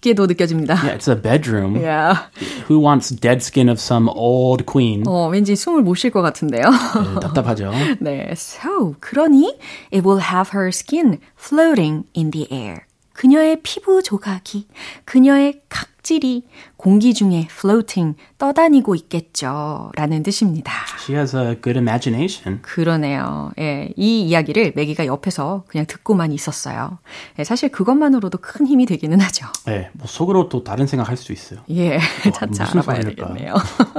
게도 0.00 0.26
느껴집니다. 0.26 0.74
yeah, 0.84 0.94
it's 0.94 1.08
a 1.08 1.16
bedroom. 1.16 1.76
Yeah. 1.76 2.26
Who 2.68 2.78
wants 2.78 3.10
dead 3.10 3.42
skin 3.42 3.68
of 3.68 3.78
some 3.80 4.08
old 4.08 4.64
queen? 4.66 5.04
어, 5.06 5.28
왠지 5.28 5.56
숨을 5.56 5.82
못 5.82 5.96
쉴 5.96 6.10
것 6.10 6.22
같은데요. 6.22 6.62
네, 6.70 7.20
답답하죠. 7.20 7.72
네, 8.00 8.30
so 8.32 8.94
그러니 9.00 9.58
it 9.92 10.04
will 10.06 10.20
have 10.20 10.50
her 10.54 10.68
skin 10.68 11.18
floating 11.36 12.04
in 12.16 12.30
the 12.30 12.46
air. 12.52 12.86
그녀의 13.14 13.58
피부 13.64 14.00
조각이, 14.02 14.68
그녀의 15.04 15.62
각 15.68 15.88
질이 16.08 16.44
공기 16.78 17.12
중에 17.12 17.48
floating, 17.50 18.16
떠다니고 18.38 18.94
있겠죠. 18.94 19.90
라는 19.94 20.22
뜻입니다. 20.22 20.72
She 21.02 21.14
has 21.18 21.36
a 21.36 21.60
good 21.62 21.76
imagination. 21.78 22.62
그러네요. 22.62 23.52
예, 23.58 23.90
이 23.94 24.22
이야기를 24.22 24.72
매기가 24.74 25.04
옆에서 25.04 25.64
그냥 25.68 25.84
듣고만 25.86 26.32
있었어요. 26.32 26.98
예, 27.38 27.44
사실 27.44 27.68
그것만으로도 27.68 28.38
큰 28.38 28.66
힘이 28.66 28.86
되기는 28.86 29.20
하죠. 29.20 29.48
네, 29.66 29.90
뭐 29.92 30.06
속으로 30.06 30.48
또 30.48 30.64
다른 30.64 30.86
생각 30.86 31.10
할 31.10 31.18
수도 31.18 31.34
있어요. 31.34 31.60
예, 31.68 31.98
차차 32.32 32.70
알아봐야 32.70 33.02
소리일까? 33.04 33.26
되겠네요. 33.34 33.54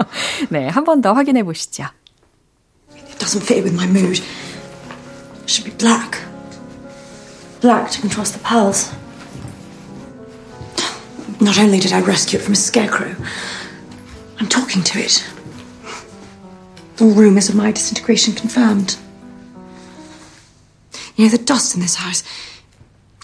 네, 0.49 0.67
한 0.67 0.83
번 0.85 1.01
더 1.03 1.13
확인해 1.13 1.43
보시죠. 1.43 1.83
It 2.91 3.19
doesn't 3.19 3.43
fit 3.43 3.61
with 3.61 3.75
my 3.75 3.85
mood. 3.87 4.19
It 4.19 5.45
should 5.47 5.69
be 5.69 5.77
black. 5.77 6.17
Black 7.61 7.91
to 7.91 8.01
contrast 8.01 8.33
the 8.33 8.43
pearls. 8.43 8.89
Not 11.41 11.58
only 11.58 11.79
did 11.79 11.93
I 11.93 12.01
rescue 12.01 12.38
it 12.38 12.41
from 12.41 12.53
a 12.53 12.58
scarecrow, 12.58 13.15
I'm 14.39 14.48
talking 14.48 14.84
to 14.84 15.00
it. 15.00 15.25
All 17.00 17.12
rumours 17.12 17.48
of 17.48 17.55
my 17.55 17.72
disintegration 17.72 18.34
confirmed. 18.34 18.98
You 21.15 21.25
know, 21.25 21.31
the 21.31 21.38
dust 21.38 21.75
in 21.75 21.81
this 21.81 21.96
house 21.96 22.24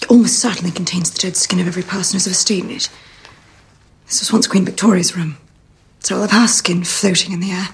almost 0.10 0.40
certainly 0.40 0.72
contains 0.72 1.12
the 1.12 1.20
dead 1.20 1.36
skin 1.36 1.60
of 1.60 1.68
every 1.68 1.84
person 1.84 2.16
who's 2.16 2.28
ever 2.28 2.34
stayed 2.34 2.64
in 2.64 2.72
it. 2.72 2.90
This 4.06 4.22
was 4.22 4.32
once 4.32 4.48
Queen 4.48 4.66
Victoria's 4.66 5.16
room. 5.18 5.38
So 6.00 6.16
I'll 6.16 6.28
have 6.28 6.32
her 6.32 6.48
skin 6.48 6.84
floating 6.84 7.34
in 7.34 7.40
the 7.40 7.52
air. 7.52 7.70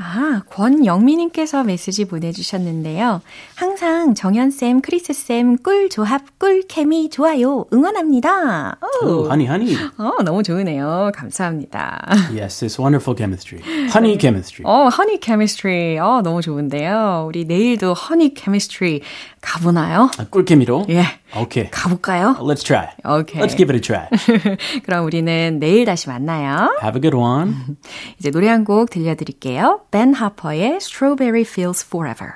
아, 0.00 0.42
권영미님께서 0.50 1.64
메시지 1.64 2.04
보내주셨는데요. 2.04 3.20
항상 3.56 4.14
정연쌤, 4.14 4.80
크리스쌤, 4.80 5.56
꿀 5.58 5.88
조합, 5.88 6.38
꿀 6.38 6.62
케미 6.68 7.10
좋아요. 7.10 7.66
응원합니다. 7.72 8.78
오. 9.02 9.06
Oh, 9.06 9.26
honey, 9.28 9.46
honey. 9.46 9.90
어, 9.98 10.22
너무 10.22 10.42
좋으네요. 10.44 11.10
감사합니다. 11.14 12.06
Yes, 12.32 12.64
it's 12.64 12.78
wonderful 12.78 13.16
chemistry. 13.16 13.60
Honey 13.90 14.16
chemistry. 14.20 14.62
어, 14.64 14.88
허니 14.88 15.18
케미스트리. 15.18 15.98
어, 15.98 16.22
너무 16.22 16.42
좋은데요. 16.42 17.24
우리 17.26 17.44
내일도 17.44 17.92
허니 17.94 18.34
케미스트리 18.34 19.02
가보나요? 19.40 20.10
아, 20.18 20.24
꿀 20.30 20.44
케미로? 20.44 20.86
예. 20.90 21.04
Okay. 21.36 21.68
가볼까요? 21.70 22.36
Let's 22.40 22.62
try. 22.62 22.88
Okay. 23.04 23.40
Let's 23.40 23.54
give 23.56 23.70
it 23.70 23.76
a 23.76 23.80
try. 23.80 24.08
그럼 24.84 25.04
우리는 25.04 25.58
내일 25.58 25.84
다시 25.84 26.08
만나요. 26.08 26.74
Have 26.82 26.96
a 26.96 27.00
good 27.02 27.14
one. 27.16 27.54
이제 28.18 28.30
노래 28.30 28.48
한 28.48 28.64
곡 28.64 28.90
들려드릴게요. 28.90 29.82
벤 29.90 30.14
하퍼의 30.14 30.76
Strawberry 30.80 31.42
Fields 31.42 31.84
Forever. 31.86 32.32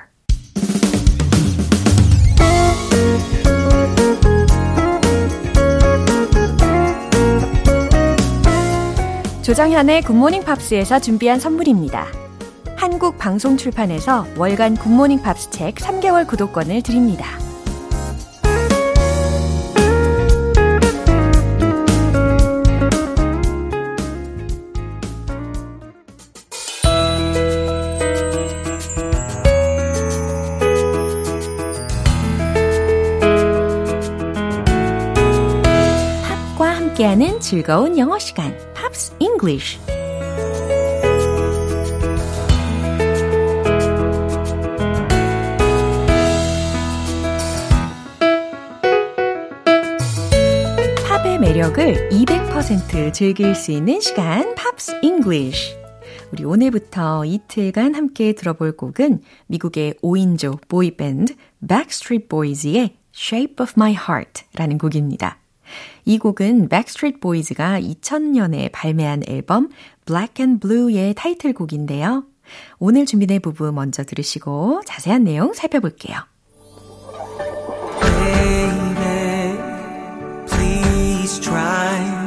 조정현의 9.41 10.03
굿모닝 10.03 10.43
팝스에서 10.45 10.99
준비한 10.99 11.39
선물입니다. 11.39 12.07
한국 12.77 13.17
방송 13.17 13.57
출판에서 13.57 14.25
월간 14.37 14.77
굿모닝 14.77 15.21
팝스 15.21 15.49
책 15.51 15.75
3개월 15.75 16.25
구독권을 16.27 16.81
드립니다. 16.81 17.25
함께하는 37.03 37.39
즐거운 37.41 37.97
영어 37.97 38.17
시간, 38.17 38.55
Pops 38.73 39.15
English. 39.19 39.79
팝의 51.07 51.39
매력을 51.39 52.09
200% 52.09 53.13
즐길 53.13 53.53
수 53.53 53.71
있는 53.71 53.99
시간, 53.99 54.55
Pops 54.55 54.99
English. 55.01 55.75
우리 56.31 56.45
오늘부터 56.45 57.25
이틀간 57.25 57.95
함께 57.95 58.33
들어볼 58.33 58.77
곡은 58.77 59.21
미국의 59.47 59.95
5인조 60.01 60.67
보이밴드 60.67 61.35
Backstreet 61.67 62.27
Boys의 62.29 62.95
Shape 63.13 63.55
of 63.59 63.73
My 63.75 63.91
Heart 63.91 64.45
라는 64.55 64.77
곡입니다. 64.77 65.42
이 66.05 66.17
곡은 66.17 66.69
Backstreet 66.69 67.19
Boys가 67.19 67.79
2000년에 67.79 68.69
발매한 68.71 69.23
앨범 69.27 69.69
Black 70.05 70.43
and 70.43 70.59
Blue의 70.59 71.13
타이틀곡인데요. 71.13 72.25
오늘 72.79 73.05
준비된 73.05 73.41
부분 73.41 73.75
먼저 73.75 74.03
들으시고 74.03 74.81
자세한 74.85 75.23
내용 75.23 75.53
살펴볼게요. 75.53 76.17
Baby, 78.01 79.57
please 80.47 81.39
try 81.39 82.22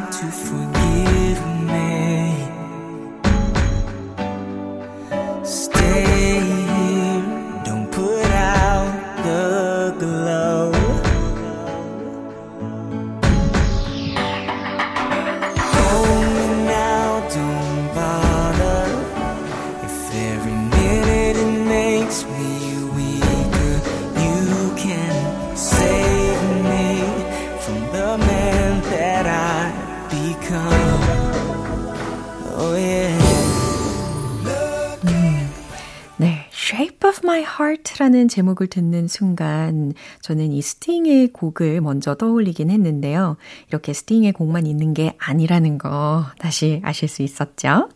라는 38.27 38.29
제목을 38.29 38.67
듣는 38.67 39.09
순간 39.09 39.93
저는 40.21 40.53
이 40.53 40.61
스팅의 40.61 41.29
곡을 41.33 41.81
먼저 41.81 42.17
떠올리긴 42.17 42.71
했는데요. 42.71 43.37
이렇게 43.69 43.93
스팅의 43.93 44.33
곡만 44.33 44.67
있는 44.67 44.95
게 44.95 45.17
아니라는 45.19 45.79
거 45.79 46.27
다시 46.39 46.81
아실 46.85 47.09
수 47.09 47.23
있었죠? 47.23 47.89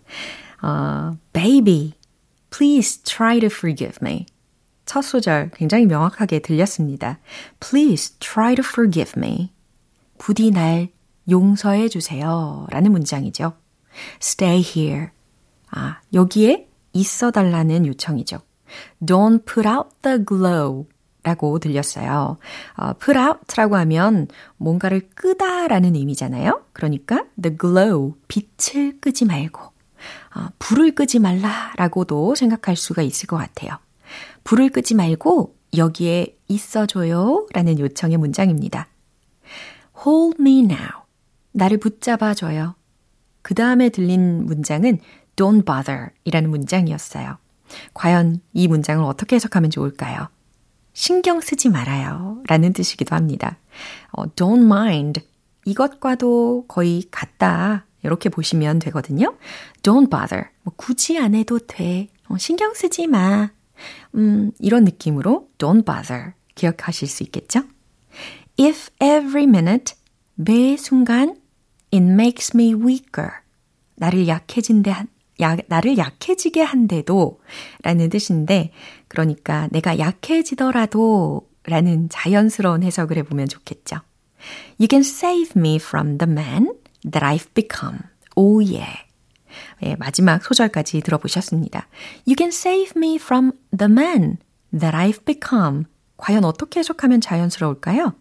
어, 0.62 1.16
Baby, 1.32 1.94
please 2.50 3.02
try 3.02 3.40
to 3.40 3.46
forgive 3.46 3.98
me. 4.02 4.26
첫 4.86 5.02
소절 5.02 5.50
굉장히 5.54 5.86
명확하게 5.86 6.40
들렸습니다. 6.40 7.18
Please 7.58 8.16
try 8.20 8.54
to 8.54 8.64
forgive 8.64 9.12
me. 9.16 9.52
부디 10.18 10.50
날 10.50 10.88
용서해 11.28 11.88
주세요. 11.88 12.66
라는 12.70 12.92
문장이죠. 12.92 13.54
Stay 14.22 14.62
here. 14.62 15.08
아, 15.70 16.00
여기에 16.12 16.68
있어 16.92 17.30
달라는 17.30 17.86
요청이죠. 17.86 18.38
Don't 19.02 19.44
put 19.44 19.68
out 19.68 19.88
the 20.02 20.24
glow 20.24 20.86
라고 21.22 21.58
들렸어요. 21.58 22.38
어, 22.76 22.92
put 22.94 23.18
out라고 23.18 23.76
하면 23.76 24.28
뭔가를 24.56 25.10
끄다 25.14 25.68
라는 25.68 25.94
의미잖아요. 25.94 26.64
그러니까 26.72 27.24
the 27.40 27.56
glow, 27.58 28.14
빛을 28.28 29.00
끄지 29.00 29.26
말고, 29.26 29.60
어, 29.60 30.48
불을 30.58 30.94
끄지 30.94 31.18
말라 31.18 31.72
라고도 31.76 32.34
생각할 32.34 32.76
수가 32.76 33.02
있을 33.02 33.26
것 33.26 33.36
같아요. 33.36 33.78
불을 34.44 34.70
끄지 34.70 34.94
말고 34.94 35.54
여기에 35.76 36.36
있어줘요 36.48 37.46
라는 37.52 37.78
요청의 37.78 38.16
문장입니다. 38.16 38.88
Hold 40.04 40.40
me 40.40 40.60
now. 40.60 41.04
나를 41.52 41.78
붙잡아줘요. 41.78 42.74
그 43.42 43.54
다음에 43.54 43.88
들린 43.88 44.46
문장은 44.46 44.98
don't 45.36 45.64
bother 45.64 46.10
이라는 46.24 46.50
문장이었어요. 46.50 47.38
과연 47.94 48.40
이 48.52 48.68
문장을 48.68 49.04
어떻게 49.04 49.36
해석하면 49.36 49.70
좋을까요? 49.70 50.28
신경 50.92 51.40
쓰지 51.40 51.68
말아요. 51.68 52.42
라는 52.46 52.72
뜻이기도 52.72 53.14
합니다. 53.14 53.58
어, 54.12 54.26
don't 54.34 54.64
mind. 54.64 55.22
이것과도 55.64 56.66
거의 56.68 57.04
같다. 57.10 57.86
이렇게 58.02 58.28
보시면 58.28 58.78
되거든요. 58.80 59.36
Don't 59.82 60.10
bother. 60.10 60.48
뭐 60.62 60.72
굳이 60.76 61.18
안 61.18 61.34
해도 61.34 61.58
돼. 61.58 62.08
어, 62.28 62.38
신경 62.38 62.74
쓰지 62.74 63.06
마. 63.06 63.50
음, 64.14 64.52
이런 64.58 64.84
느낌으로 64.84 65.48
don't 65.58 65.84
bother 65.84 66.32
기억하실 66.54 67.08
수 67.08 67.22
있겠죠? 67.24 67.62
If 68.58 68.90
every 69.00 69.44
minute, 69.44 69.94
매 70.34 70.76
순간 70.76 71.36
it 71.92 72.04
makes 72.04 72.54
me 72.54 72.74
weaker. 72.74 73.30
나를 73.96 74.28
약해진 74.28 74.82
데 74.82 74.92
야, 75.40 75.56
나를 75.68 75.98
약해지게 75.98 76.62
한데도 76.62 77.40
라는 77.82 78.08
뜻인데 78.08 78.72
그러니까 79.08 79.68
내가 79.70 79.98
약해지더라도 79.98 81.48
라는 81.64 82.08
자연스러운 82.08 82.82
해석을 82.82 83.16
해보면 83.18 83.48
좋겠죠. 83.48 83.96
You 84.78 84.88
can 84.88 85.00
save 85.00 85.52
me 85.56 85.76
from 85.76 86.18
the 86.18 86.30
man 86.30 86.74
that 87.02 87.24
I've 87.24 87.52
become. 87.54 87.98
Oh 88.36 88.64
yeah. 88.64 89.04
예, 89.82 89.96
마지막 89.96 90.42
소절까지 90.44 91.00
들어보셨습니다. 91.00 91.86
You 92.26 92.34
can 92.36 92.48
save 92.48 92.92
me 92.96 93.16
from 93.16 93.52
the 93.76 93.90
man 93.90 94.38
that 94.72 94.96
I've 94.96 95.24
become. 95.24 95.84
과연 96.16 96.44
어떻게 96.44 96.80
해석하면 96.80 97.20
자연스러울까요? 97.20 98.14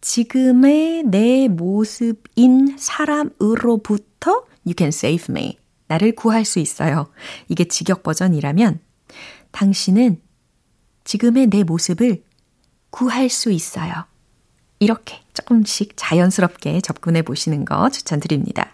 지금의 0.00 1.04
내 1.04 1.48
모습인 1.48 2.76
사람으로부터 2.78 4.44
you 4.66 4.74
can 4.76 4.88
save 4.88 5.26
me. 5.30 5.59
나를 5.90 6.14
구할 6.14 6.44
수 6.44 6.60
있어요. 6.60 7.10
이게 7.48 7.64
직역 7.64 8.04
버전이라면 8.04 8.78
당신은 9.50 10.22
지금의 11.02 11.48
내 11.48 11.64
모습을 11.64 12.22
구할 12.90 13.28
수 13.28 13.50
있어요. 13.50 13.92
이렇게 14.78 15.20
조금씩 15.34 15.94
자연스럽게 15.96 16.80
접근해 16.80 17.22
보시는 17.22 17.64
거 17.64 17.90
추천드립니다. 17.90 18.70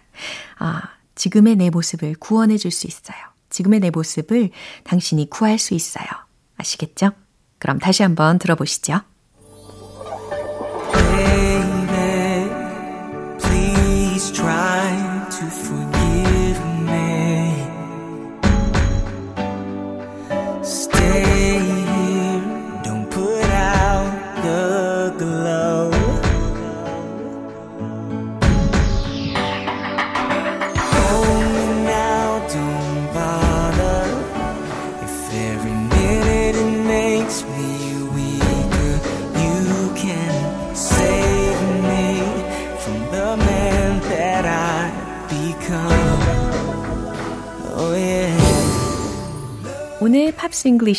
아, 0.59 0.83
지금의 1.15 1.55
내 1.55 1.71
모습을 1.71 2.13
구원해 2.19 2.57
줄 2.57 2.71
수 2.71 2.85
있어요. 2.85 3.17
지금의 3.49 3.79
내 3.79 3.89
모습을 3.89 4.51
당신이 4.83 5.31
구할 5.31 5.57
수 5.57 5.73
있어요. 5.73 6.05
아시겠죠? 6.57 7.11
그럼 7.57 7.79
다시 7.79 8.03
한번 8.03 8.37
들어보시죠. 8.37 9.01
Baby, 10.93 11.87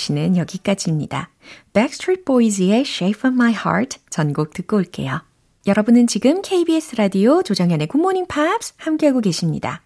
English는 0.09 0.37
여기까지입니다. 0.37 1.31
Backstreet 1.73 2.25
Boys의 2.25 2.81
Shape 2.81 3.29
of 3.29 3.35
My 3.35 3.53
Heart 3.53 4.01
전곡 4.11 4.53
듣고 4.55 4.77
올게요. 4.77 5.23
여러분은 5.67 6.07
지금 6.07 6.43
KBS 6.43 6.97
라디오 6.97 7.43
조정현의 7.43 7.89
굿모닝 7.89 8.27
팝스 8.27 8.75
함께하고 8.79 9.21
계십니다. 9.21 9.83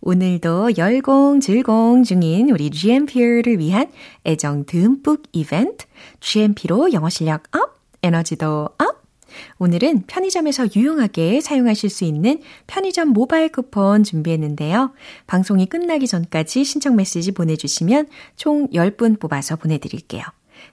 오늘도 0.00 0.78
열공 0.78 1.40
즐공 1.40 2.04
중인 2.04 2.50
우리 2.50 2.70
GMPer를 2.70 3.58
위한 3.58 3.90
애정 4.24 4.64
듬뿍 4.64 5.24
이벤트 5.32 5.86
GMP로 6.20 6.92
영어 6.92 7.08
실력 7.08 7.42
up, 7.54 7.76
에너지도 8.02 8.68
up! 8.78 9.05
오늘은 9.58 10.04
편의점에서 10.06 10.68
유용하게 10.76 11.40
사용하실 11.40 11.88
수 11.88 12.04
있는 12.04 12.40
편의점 12.66 13.08
모바일 13.08 13.50
쿠폰 13.50 14.04
준비했는데요. 14.04 14.92
방송이 15.26 15.66
끝나기 15.66 16.06
전까지 16.06 16.64
신청 16.64 16.96
메시지 16.96 17.32
보내주시면 17.32 18.08
총 18.36 18.68
10분 18.68 19.18
뽑아서 19.18 19.56
보내드릴게요. 19.56 20.22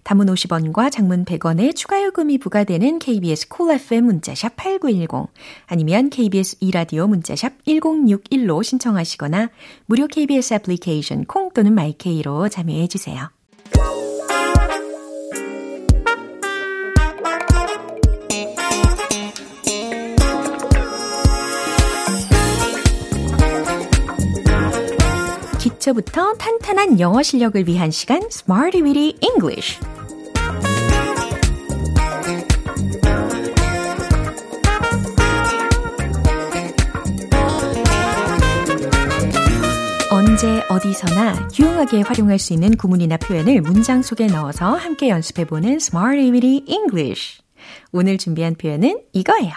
담은 0.03 0.25
50원과 0.27 0.91
장문 0.91 1.25
100원의 1.25 1.75
추가 1.75 2.03
요금이 2.03 2.37
부과되는 2.37 2.99
KBS 2.99 3.47
콜 3.49 3.67
cool 3.67 3.79
FM 3.79 4.05
문자샵 4.05 4.55
8910 4.55 5.29
아니면 5.67 6.09
KBS 6.09 6.57
이라디오 6.59 7.07
문자샵 7.07 7.63
1061로 7.65 8.63
신청하시거나 8.63 9.49
무료 9.85 10.07
KBS 10.07 10.55
애플리케이션 10.55 11.25
콩 11.25 11.51
또는 11.53 11.73
마이케이로 11.73 12.49
참여해 12.49 12.87
주세요. 12.87 13.29
기초부터 25.83 26.33
탄탄한 26.35 27.01
영어 27.01 27.21
실력을 27.21 27.67
위한 27.67 27.91
시간 27.91 28.21
Smarty 28.31 28.81
Weedy 28.83 29.17
English. 29.21 29.79
언제 40.09 40.63
어디서나 40.69 41.49
유용하게 41.59 42.01
활용할 42.01 42.39
수 42.39 42.53
있는 42.53 42.77
구문이나 42.77 43.17
표현을 43.17 43.59
문장 43.61 44.01
속에 44.01 44.27
넣어서 44.27 44.75
함께 44.75 45.09
연습해보는 45.09 45.73
Smarty 45.75 46.31
Weedy 46.31 46.63
English. 46.67 47.41
오늘 47.91 48.17
준비한 48.17 48.55
표현은 48.55 49.01
이거예요. 49.11 49.53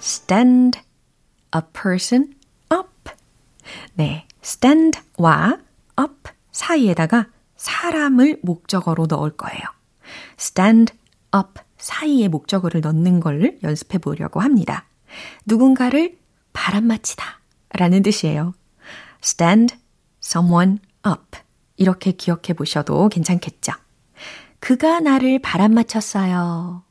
Stand 0.00 0.78
a 1.54 1.62
person 1.72 2.34
up. 2.70 2.88
네, 3.94 4.26
stand와 4.42 5.58
up 6.00 6.30
사이에다가 6.50 7.26
사람을 7.56 8.40
목적어로 8.42 9.06
넣을 9.06 9.36
거예요. 9.36 9.62
stand 10.38 10.94
up 11.34 11.60
사이에 11.78 12.28
목적어를 12.28 12.80
넣는 12.80 13.20
걸 13.20 13.58
연습해 13.62 13.98
보려고 13.98 14.40
합니다. 14.40 14.84
누군가를 15.46 16.18
바람맞히다 16.52 17.40
라는 17.70 18.02
뜻이에요. 18.02 18.54
stand 19.22 19.76
someone 20.22 20.78
up 21.06 21.38
이렇게 21.76 22.12
기억해 22.12 22.52
보셔도 22.56 23.08
괜찮겠죠. 23.08 23.72
그가 24.60 25.00
나를 25.00 25.40
바람맞혔어요. 25.40 26.84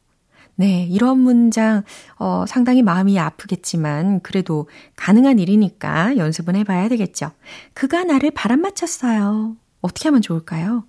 네, 0.61 0.83
이런 0.83 1.17
문장, 1.17 1.81
어, 2.19 2.45
상당히 2.47 2.83
마음이 2.83 3.17
아프겠지만, 3.17 4.19
그래도 4.19 4.69
가능한 4.95 5.39
일이니까 5.39 6.17
연습은 6.17 6.55
해봐야 6.55 6.87
되겠죠. 6.87 7.31
그가 7.73 8.03
나를 8.03 8.29
바람맞혔어요. 8.29 9.55
어떻게 9.81 10.09
하면 10.09 10.21
좋을까요? 10.21 10.85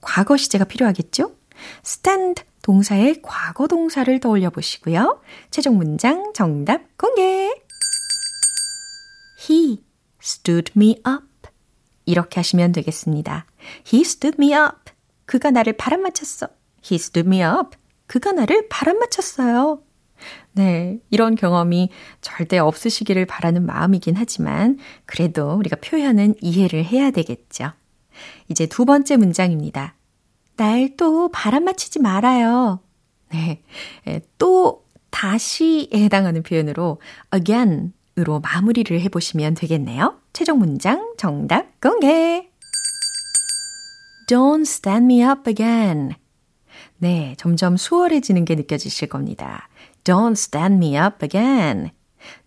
과거 0.00 0.36
시제가 0.36 0.66
필요하겠죠? 0.66 1.32
stand 1.84 2.44
동사의 2.62 3.22
과거 3.22 3.66
동사를 3.66 4.20
떠올려 4.20 4.50
보시고요. 4.50 5.20
최종 5.50 5.78
문장 5.78 6.32
정답 6.32 6.82
공개! 6.96 7.52
He 9.50 9.82
stood 10.22 10.74
me 10.76 10.90
up. 10.98 11.50
이렇게 12.06 12.38
하시면 12.38 12.70
되겠습니다. 12.70 13.46
He 13.92 14.02
stood 14.02 14.36
me 14.40 14.54
up. 14.54 14.92
그가 15.26 15.50
나를 15.50 15.72
바람맞혔어. 15.72 16.46
He 16.88 16.94
stood 16.94 17.28
me 17.28 17.42
up. 17.42 17.76
그가 18.08 18.32
나를 18.32 18.68
바람맞혔어요. 18.68 19.80
네, 20.52 20.98
이런 21.10 21.36
경험이 21.36 21.90
절대 22.20 22.58
없으시기를 22.58 23.26
바라는 23.26 23.64
마음이긴 23.64 24.16
하지만 24.16 24.78
그래도 25.06 25.54
우리가 25.54 25.76
표현은 25.76 26.34
이해를 26.40 26.84
해야 26.84 27.12
되겠죠. 27.12 27.70
이제 28.48 28.66
두 28.66 28.84
번째 28.84 29.16
문장입니다. 29.16 29.94
날 30.56 30.96
또 30.96 31.28
바람맞히지 31.30 32.00
말아요. 32.00 32.80
네, 33.30 33.62
또 34.38 34.84
다시에 35.10 35.88
해당하는 35.94 36.42
표현으로 36.42 37.00
again 37.32 37.92
으로 38.18 38.40
마무리를 38.40 39.00
해보시면 39.00 39.54
되겠네요. 39.54 40.18
최종 40.32 40.58
문장 40.58 41.14
정답 41.16 41.80
공개! 41.80 42.50
Don't 44.28 44.62
stand 44.62 45.04
me 45.04 45.22
up 45.22 45.48
again. 45.48 46.14
네, 46.98 47.34
점점 47.38 47.76
수월해지는 47.76 48.44
게 48.44 48.54
느껴지실 48.54 49.08
겁니다. 49.08 49.68
Don't 50.04 50.32
stand 50.32 50.84
me 50.84 50.98
up 50.98 51.24
again. 51.24 51.90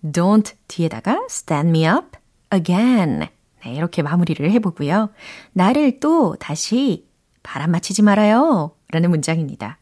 Don't 0.04 0.54
뒤에다가 0.68 1.26
stand 1.30 1.70
me 1.70 1.88
up 1.88 2.18
again. 2.54 3.28
네, 3.64 3.74
이렇게 3.74 4.02
마무리를 4.02 4.50
해보고요. 4.52 5.10
나를 5.54 6.00
또 6.00 6.36
다시 6.40 7.08
바람 7.44 7.72
맞히지 7.72 8.02
말아요. 8.02 8.76
라는 8.90 9.10
문장입니다. 9.10 9.78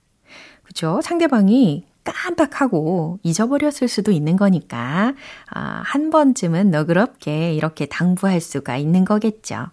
그죠? 0.64 1.02
상대방이 1.04 1.88
깜빡하고 2.04 3.20
잊어버렸을 3.24 3.88
수도 3.88 4.12
있는 4.12 4.36
거니까, 4.36 5.14
아, 5.50 5.82
한 5.84 6.10
번쯤은 6.10 6.72
너그럽게 6.72 7.54
이렇게 7.54 7.86
당부할 7.86 8.40
수가 8.40 8.78
있는 8.78 9.04
거겠죠. 9.04 9.68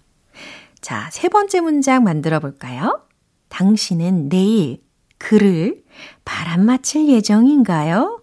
자, 0.81 1.09
세 1.11 1.29
번째 1.29 1.61
문장 1.61 2.05
만들어 2.05 2.41
볼까요? 2.41 3.03
당신은 3.49 4.29
내일 4.29 4.86
그를 5.19 5.83
바람 6.25 6.65
맞힐 6.65 7.09
예정인가요? 7.09 8.23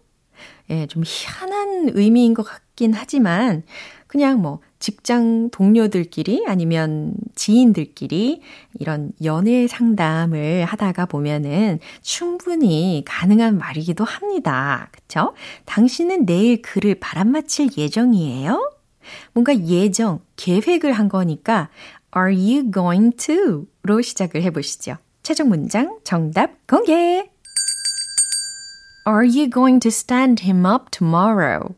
예, 0.70 0.88
좀 0.88 1.04
희한한 1.06 1.92
의미인 1.94 2.34
것 2.34 2.44
같긴 2.44 2.94
하지만, 2.94 3.64
그냥 4.08 4.42
뭐, 4.42 4.60
직장 4.80 5.50
동료들끼리 5.50 6.44
아니면 6.46 7.14
지인들끼리 7.36 8.42
이런 8.80 9.14
연애 9.24 9.66
상담을 9.66 10.66
하다가 10.66 11.06
보면은 11.06 11.80
충분히 12.02 13.02
가능한 13.06 13.58
말이기도 13.58 14.04
합니다. 14.04 14.90
그쵸? 14.92 15.34
당신은 15.66 16.26
내일 16.26 16.62
그를 16.62 16.96
바람맞힐 16.96 17.70
예정이에요? 17.78 18.74
뭔가 19.34 19.58
예정, 19.58 20.20
계획을 20.36 20.92
한 20.92 21.08
거니까 21.08 21.70
Are 22.16 22.36
you 22.36 22.72
going 22.72 23.16
to? 23.16 23.66
로 23.84 24.02
시작을 24.02 24.44
해보시죠. 24.44 24.98
최종 25.24 25.48
문장 25.48 26.00
정답 26.04 26.68
공개! 26.68 27.30
Are 29.08 29.26
you 29.26 29.50
going 29.50 29.80
to 29.80 29.88
stand 29.88 30.44
him 30.44 30.66
up 30.66 30.92
tomorrow? 30.92 31.76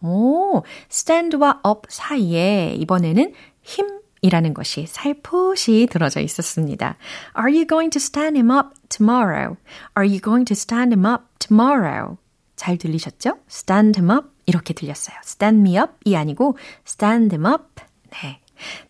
오, 0.00 0.62
stand와 0.88 1.60
up 1.66 1.88
사이에 1.88 2.74
이번에는 2.78 3.34
힘 3.62 4.00
이라는 4.22 4.54
것이 4.54 4.86
살포시 4.86 5.88
들어져 5.90 6.20
있었습니다. 6.20 6.96
Are 7.36 7.52
you 7.52 7.66
going 7.66 7.90
to 7.90 7.98
stand 7.98 8.38
him 8.38 8.50
up 8.50 8.70
tomorrow? 8.88 9.56
Are 9.98 10.08
you 10.08 10.20
going 10.20 10.44
to 10.46 10.54
stand 10.54 10.94
him 10.94 11.04
up 11.04 11.24
tomorrow? 11.40 12.16
잘 12.54 12.78
들리셨죠? 12.78 13.38
stand 13.50 13.98
him 13.98 14.10
up 14.16 14.28
이렇게 14.46 14.72
들렸어요. 14.72 15.16
stand 15.24 15.68
me 15.68 15.76
up이 15.78 16.16
아니고 16.16 16.56
stand 16.86 17.34
him 17.34 17.44
up. 17.44 17.82
네. 18.12 18.40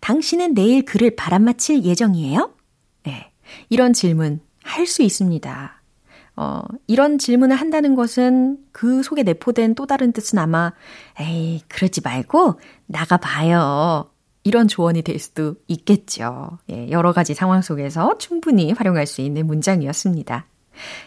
당신은 0.01 0.53
내일 0.53 0.85
그를 0.85 1.17
바람맞힐 1.17 1.85
예정이에요? 1.85 2.54
네. 3.59 3.67
이런 3.71 3.93
질문 3.93 4.41
할 4.63 4.87
수 4.87 5.03
있습니다. 5.03 5.83
어, 6.37 6.63
이런 6.87 7.19
질문을 7.19 7.55
한다는 7.57 7.95
것은 7.95 8.59
그 8.73 9.03
속에 9.03 9.23
내포된 9.23 9.75
또 9.75 9.87
다른 9.87 10.13
뜻은 10.13 10.39
아마, 10.39 10.73
에이, 11.21 11.63
그러지 11.69 12.01
말고 12.03 12.59
나가봐요. 12.87 14.11
이런 14.43 14.69
조언이 14.69 15.03
될 15.03 15.19
수도 15.19 15.55
있겠죠. 15.69 16.59
예, 16.71 16.91
여러 16.91 17.13
가지 17.13 17.35
상황 17.35 17.63
속에서 17.63 18.19
충분히 18.19 18.73
활용할 18.73 19.07
수 19.07 19.21
있는 19.21 19.47
문장이었습니다. 19.47 20.47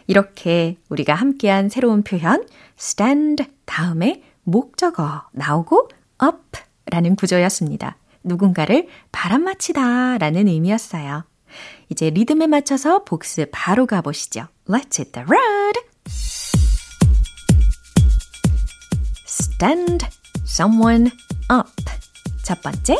이렇게 0.08 0.78
우리가 0.90 1.14
함께한 1.14 1.70
새로운 1.70 2.04
표현, 2.04 2.46
stand 2.80 3.46
다음에 3.66 4.24
목적어 4.44 5.24
나오고 5.34 5.90
up 6.24 6.62
라는 6.86 7.16
구조였습니다. 7.16 7.98
누군가를 8.24 8.88
바람맞히다 9.12 10.18
라는 10.18 10.48
의미였어요. 10.48 11.26
이제 11.90 12.10
리듬에 12.10 12.48
맞춰서 12.48 13.04
복습 13.04 13.50
바로 13.52 13.86
가보시죠. 13.86 14.48
Let's 14.68 15.00
hit 15.00 15.12
the 15.12 15.26
road! 15.28 15.80
Stand 19.26 20.06
someone 20.46 21.12
up. 21.52 21.72
첫 22.44 22.62
번째, 22.62 22.96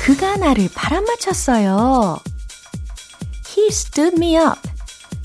그가 0.00 0.36
나를 0.36 0.68
바람맞혔어요. 0.74 2.18
He 3.56 3.68
stood 3.68 4.16
me 4.16 4.36
up. 4.36 4.60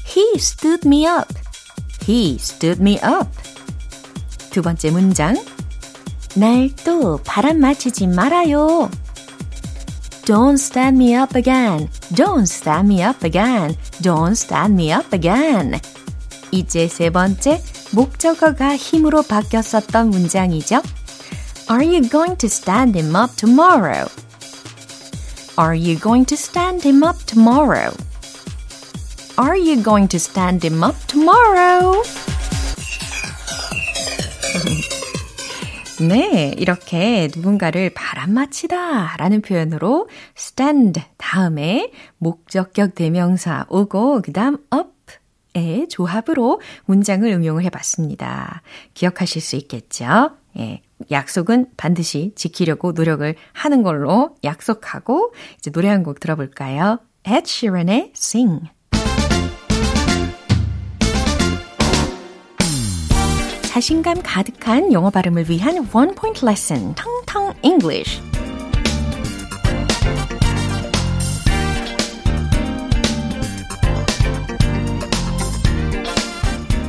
He 0.05 0.33
stood 0.35 0.87
me 0.87 1.05
up. 1.07 1.33
He 2.03 2.35
stood 2.35 2.81
me 2.81 2.99
up. 3.03 3.29
두 4.51 4.61
번째 4.61 4.91
문장, 4.91 5.35
날 6.35 6.69
또 6.83 7.17
바람 7.23 7.59
맞히지 7.59 8.07
말아요. 8.07 8.89
Don't 10.25 10.53
stand 10.55 11.01
me 11.01 11.15
up 11.15 11.37
again. 11.37 11.89
Don't 12.14 12.46
stand 12.46 12.88
me 12.88 13.02
up 13.02 13.24
again. 13.24 13.76
Don't 14.02 14.36
stand 14.36 14.74
me 14.74 14.92
up 14.92 15.12
again. 15.12 15.80
이제 16.50 16.88
세 16.88 17.10
번째 17.10 17.62
목적어가 17.92 18.76
힘으로 18.76 19.22
바뀌었었던 19.22 20.10
문장이죠. 20.10 20.82
Are 21.68 21.84
you 21.84 22.08
going 22.08 22.36
to 22.38 22.46
stand 22.46 22.98
him 22.98 23.16
up 23.16 23.34
tomorrow? 23.36 24.08
Are 25.58 25.74
you 25.74 25.98
going 25.98 26.26
to 26.26 26.36
stand 26.36 26.86
him 26.86 27.02
up 27.02 27.16
tomorrow? 27.26 27.92
Are 29.38 29.56
you 29.56 29.82
going 29.82 30.08
to 30.08 30.18
stand 30.18 30.64
him 30.64 30.84
up 30.84 30.96
tomorrow? 31.06 32.02
네, 36.07 36.55
이렇게 36.57 37.29
누군가를 37.35 37.91
바람맞히다 37.93 39.17
라는 39.17 39.41
표현으로 39.41 40.07
stand 40.35 41.01
다음에 41.17 41.91
목적격 42.17 42.95
대명사 42.95 43.65
오고 43.69 44.21
그 44.23 44.33
다음 44.33 44.57
up의 44.73 45.87
조합으로 45.89 46.59
문장을 46.85 47.29
응용을 47.29 47.63
해봤습니다. 47.65 48.63
기억하실 48.95 49.41
수 49.41 49.55
있겠죠? 49.57 50.31
예, 50.57 50.81
약속은 51.11 51.67
반드시 51.77 52.33
지키려고 52.35 52.93
노력을 52.93 53.35
하는 53.53 53.83
걸로 53.83 54.35
약속하고 54.43 55.33
이제 55.59 55.69
노래 55.71 55.87
한 55.89 56.03
곡 56.03 56.19
들어볼까요? 56.19 56.99
Ed 57.27 57.43
Sheeran의 57.45 58.13
Sing. 58.15 58.61
자신감 63.71 64.21
가득한 64.21 64.91
영어 64.91 65.09
발음을 65.09 65.49
위한 65.49 65.87
원 65.93 66.13
포인트 66.13 66.43
레슨 66.43 66.93
텅텅 66.93 67.53
English. 67.63 68.21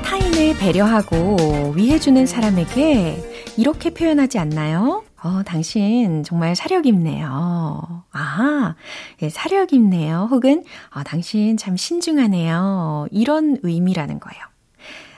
타인을 0.05 0.57
배려하고 0.59 1.73
위해주는 1.77 2.27
사람에게 2.27 3.31
이렇게 3.57 3.91
표현하지 3.91 4.41
않나요? 4.41 5.05
어, 5.23 5.45
당신 5.47 6.25
정말 6.25 6.57
사력 6.57 6.87
있네요. 6.87 8.03
아, 8.11 8.75
예, 9.23 9.29
사력 9.29 9.73
있네요. 9.73 10.27
혹은, 10.29 10.65
어, 10.93 11.05
당신 11.05 11.57
참 11.57 11.77
신중하네요. 11.77 13.07
이런 13.13 13.59
의미라는 13.63 14.19
거예요. 14.19 14.52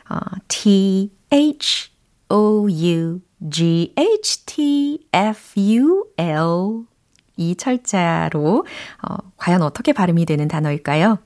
어, 0.08 0.16
T 0.48 1.12
H 1.32 1.90
O 2.28 2.68
U 2.68 3.20
G 3.48 3.94
H 3.96 4.44
T 4.46 5.06
F 5.12 5.60
U 5.60 6.06
L 6.16 6.86
이 7.36 7.56
철자로 7.56 8.66
어, 9.02 9.16
과연 9.36 9.62
어떻게 9.62 9.92
발음이 9.92 10.24
되는 10.24 10.48
단어일까요? 10.48 11.18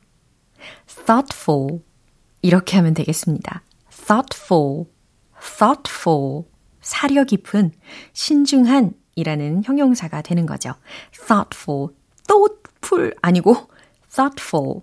thoughtful 1.07 1.81
이렇게 2.43 2.77
하면 2.77 2.95
되겠습니다. 2.95 3.63
thoughtful, 3.91 4.87
thoughtful 5.59 6.45
사려 6.81 7.25
깊은, 7.25 7.73
신중한 8.13 8.95
이라는 9.15 9.63
형용사가 9.65 10.23
되는 10.23 10.47
거죠. 10.47 10.75
thoughtful, 11.27 11.89
thoughtful 12.27 13.13
아니고 13.21 13.69
thoughtful, 14.11 14.81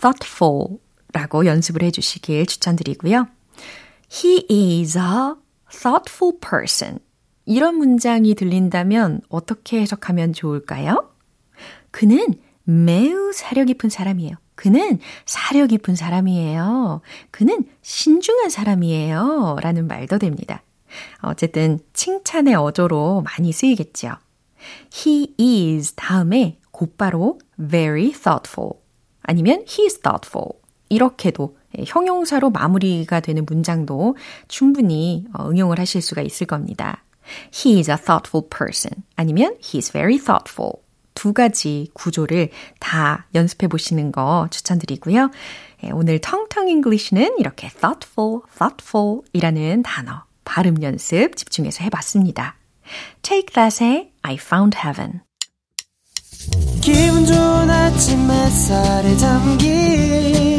thoughtful 0.00 0.78
라고 1.12 1.46
연습을 1.46 1.82
해주시길 1.82 2.46
추천드리고요. 2.46 3.28
He 4.12 4.46
is 4.82 4.98
a 4.98 5.34
thoughtful 5.70 6.38
person. 6.40 6.98
이런 7.44 7.76
문장이 7.76 8.34
들린다면 8.34 9.22
어떻게 9.28 9.80
해석하면 9.80 10.32
좋을까요? 10.32 11.10
그는 11.90 12.34
매우 12.64 13.32
사려 13.32 13.64
깊은 13.64 13.90
사람이에요. 13.90 14.36
그는 14.56 14.98
사려 15.26 15.66
깊은 15.66 15.94
사람이에요. 15.94 17.02
그는 17.30 17.64
신중한 17.82 18.50
사람이에요. 18.50 19.58
라는 19.60 19.86
말도 19.86 20.18
됩니다. 20.18 20.62
어쨌든 21.22 21.78
칭찬의 21.92 22.54
어조로 22.54 23.22
많이 23.22 23.52
쓰이겠죠. 23.52 24.16
He 24.92 25.34
is 25.38 25.92
다음에 25.92 26.58
곧바로 26.70 27.38
very 27.56 28.10
thoughtful 28.12 28.72
아니면 29.22 29.64
he 29.68 29.84
is 29.84 30.00
thoughtful 30.00 30.60
이렇게도 30.88 31.56
형용사로 31.86 32.50
마무리가 32.50 33.20
되는 33.20 33.44
문장도 33.44 34.16
충분히 34.48 35.26
응용을 35.38 35.78
하실 35.78 36.00
수가 36.00 36.22
있을 36.22 36.46
겁니다. 36.46 37.02
He 37.52 37.78
is 37.78 37.90
a 37.90 37.96
thoughtful 37.96 38.48
person. 38.48 39.02
아니면 39.16 39.56
he 39.62 39.78
is 39.78 39.90
very 39.90 40.18
thoughtful. 40.18 40.72
두 41.14 41.32
가지 41.32 41.90
구조를 41.94 42.50
다 42.78 43.26
연습해 43.34 43.68
보시는 43.68 44.12
거 44.12 44.48
추천드리고요. 44.50 45.30
예, 45.84 45.90
오늘 45.90 46.20
Tongue 46.20 46.44
Tongue 46.44 46.68
English는 46.68 47.38
이렇게 47.38 47.68
thoughtful, 47.68 48.42
thoughtful 48.56 49.22
이라는 49.32 49.82
단어 49.82 50.24
발음 50.44 50.82
연습 50.82 51.36
집중해서 51.36 51.84
해봤습니다. 51.84 52.56
Take 53.22 53.52
That의 53.52 54.12
I 54.22 54.34
Found 54.34 54.78
Heaven. 54.78 55.20
기분 56.80 57.26
좋은 57.26 57.70
아침 57.70 58.28
담긴 58.28 59.16
바람과 59.18 60.55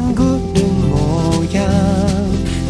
부딪히는 0.00 0.14
구름 0.14 0.90
모양 0.90 1.68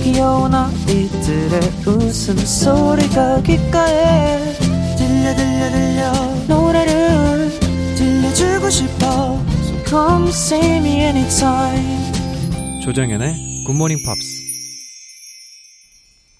귀여운 0.02 0.52
아이들의 0.54 1.60
웃음소리가 1.86 3.42
귓가에 3.42 4.54
들려 4.96 5.34
들려 5.36 5.70
들려 5.70 6.12
노래를 6.48 7.50
들려주고 7.96 8.70
싶어 8.70 9.38
So 9.62 9.84
come 9.86 10.28
see 10.28 10.76
me 10.76 11.02
anytime 11.02 12.82
조정연의 12.82 13.64
굿모닝 13.66 13.98
팝스 14.04 14.40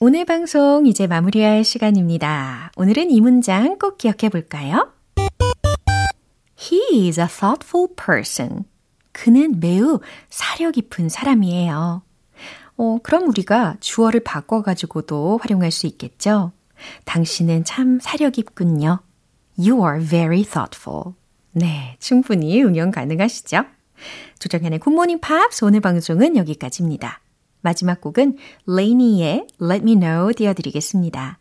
오늘 0.03 0.25
방송 0.25 0.87
이제 0.87 1.07
마무리할 1.07 1.63
시간입니다. 1.63 2.73
오늘은 2.77 3.11
이 3.11 3.21
문장 3.21 3.77
꼭 3.79 3.99
기억해 3.99 4.31
볼까요? 4.31 4.95
He 6.59 7.07
is 7.07 7.21
a 7.21 7.27
thoughtful 7.27 7.89
person. 7.95 8.65
그는 9.13 9.61
매우 9.61 10.01
사려 10.29 10.71
깊은 10.71 11.09
사람이에요. 11.09 12.03
어, 12.77 12.99
그럼 13.03 13.29
우리가 13.29 13.77
주어를 13.81 14.21
바꿔가지고도 14.21 15.39
활용할 15.43 15.71
수 15.71 15.87
있겠죠? 15.87 16.53
당신은 17.05 17.65
참 17.65 17.99
사려 18.01 18.31
깊군요. 18.31 19.01
You 19.59 19.87
are 19.87 20.03
very 20.03 20.45
thoughtful. 20.45 21.15
네, 21.53 21.97
충분히 22.01 22.63
응용 22.63 22.91
가능하시죠? 22.91 23.65
조정현의 24.39 24.79
굿모닝 24.79 25.21
팝스 25.21 25.65
오늘 25.65 25.81
방송은 25.81 26.37
여기까지입니다. 26.37 27.21
마지막 27.61 28.01
곡은 28.01 28.39
레이니의 28.67 29.47
Let 29.61 29.83
Me 29.83 29.97
Know 29.97 30.33
띄워드리겠습니다. 30.33 31.39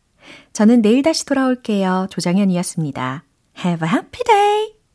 저는 0.52 0.82
내일 0.82 1.02
다시 1.02 1.26
돌아올게요. 1.26 2.08
조정현이었습니다. 2.10 3.24
Have 3.64 3.88
a 3.88 3.94
happy 3.94 4.24
day! 4.26 4.79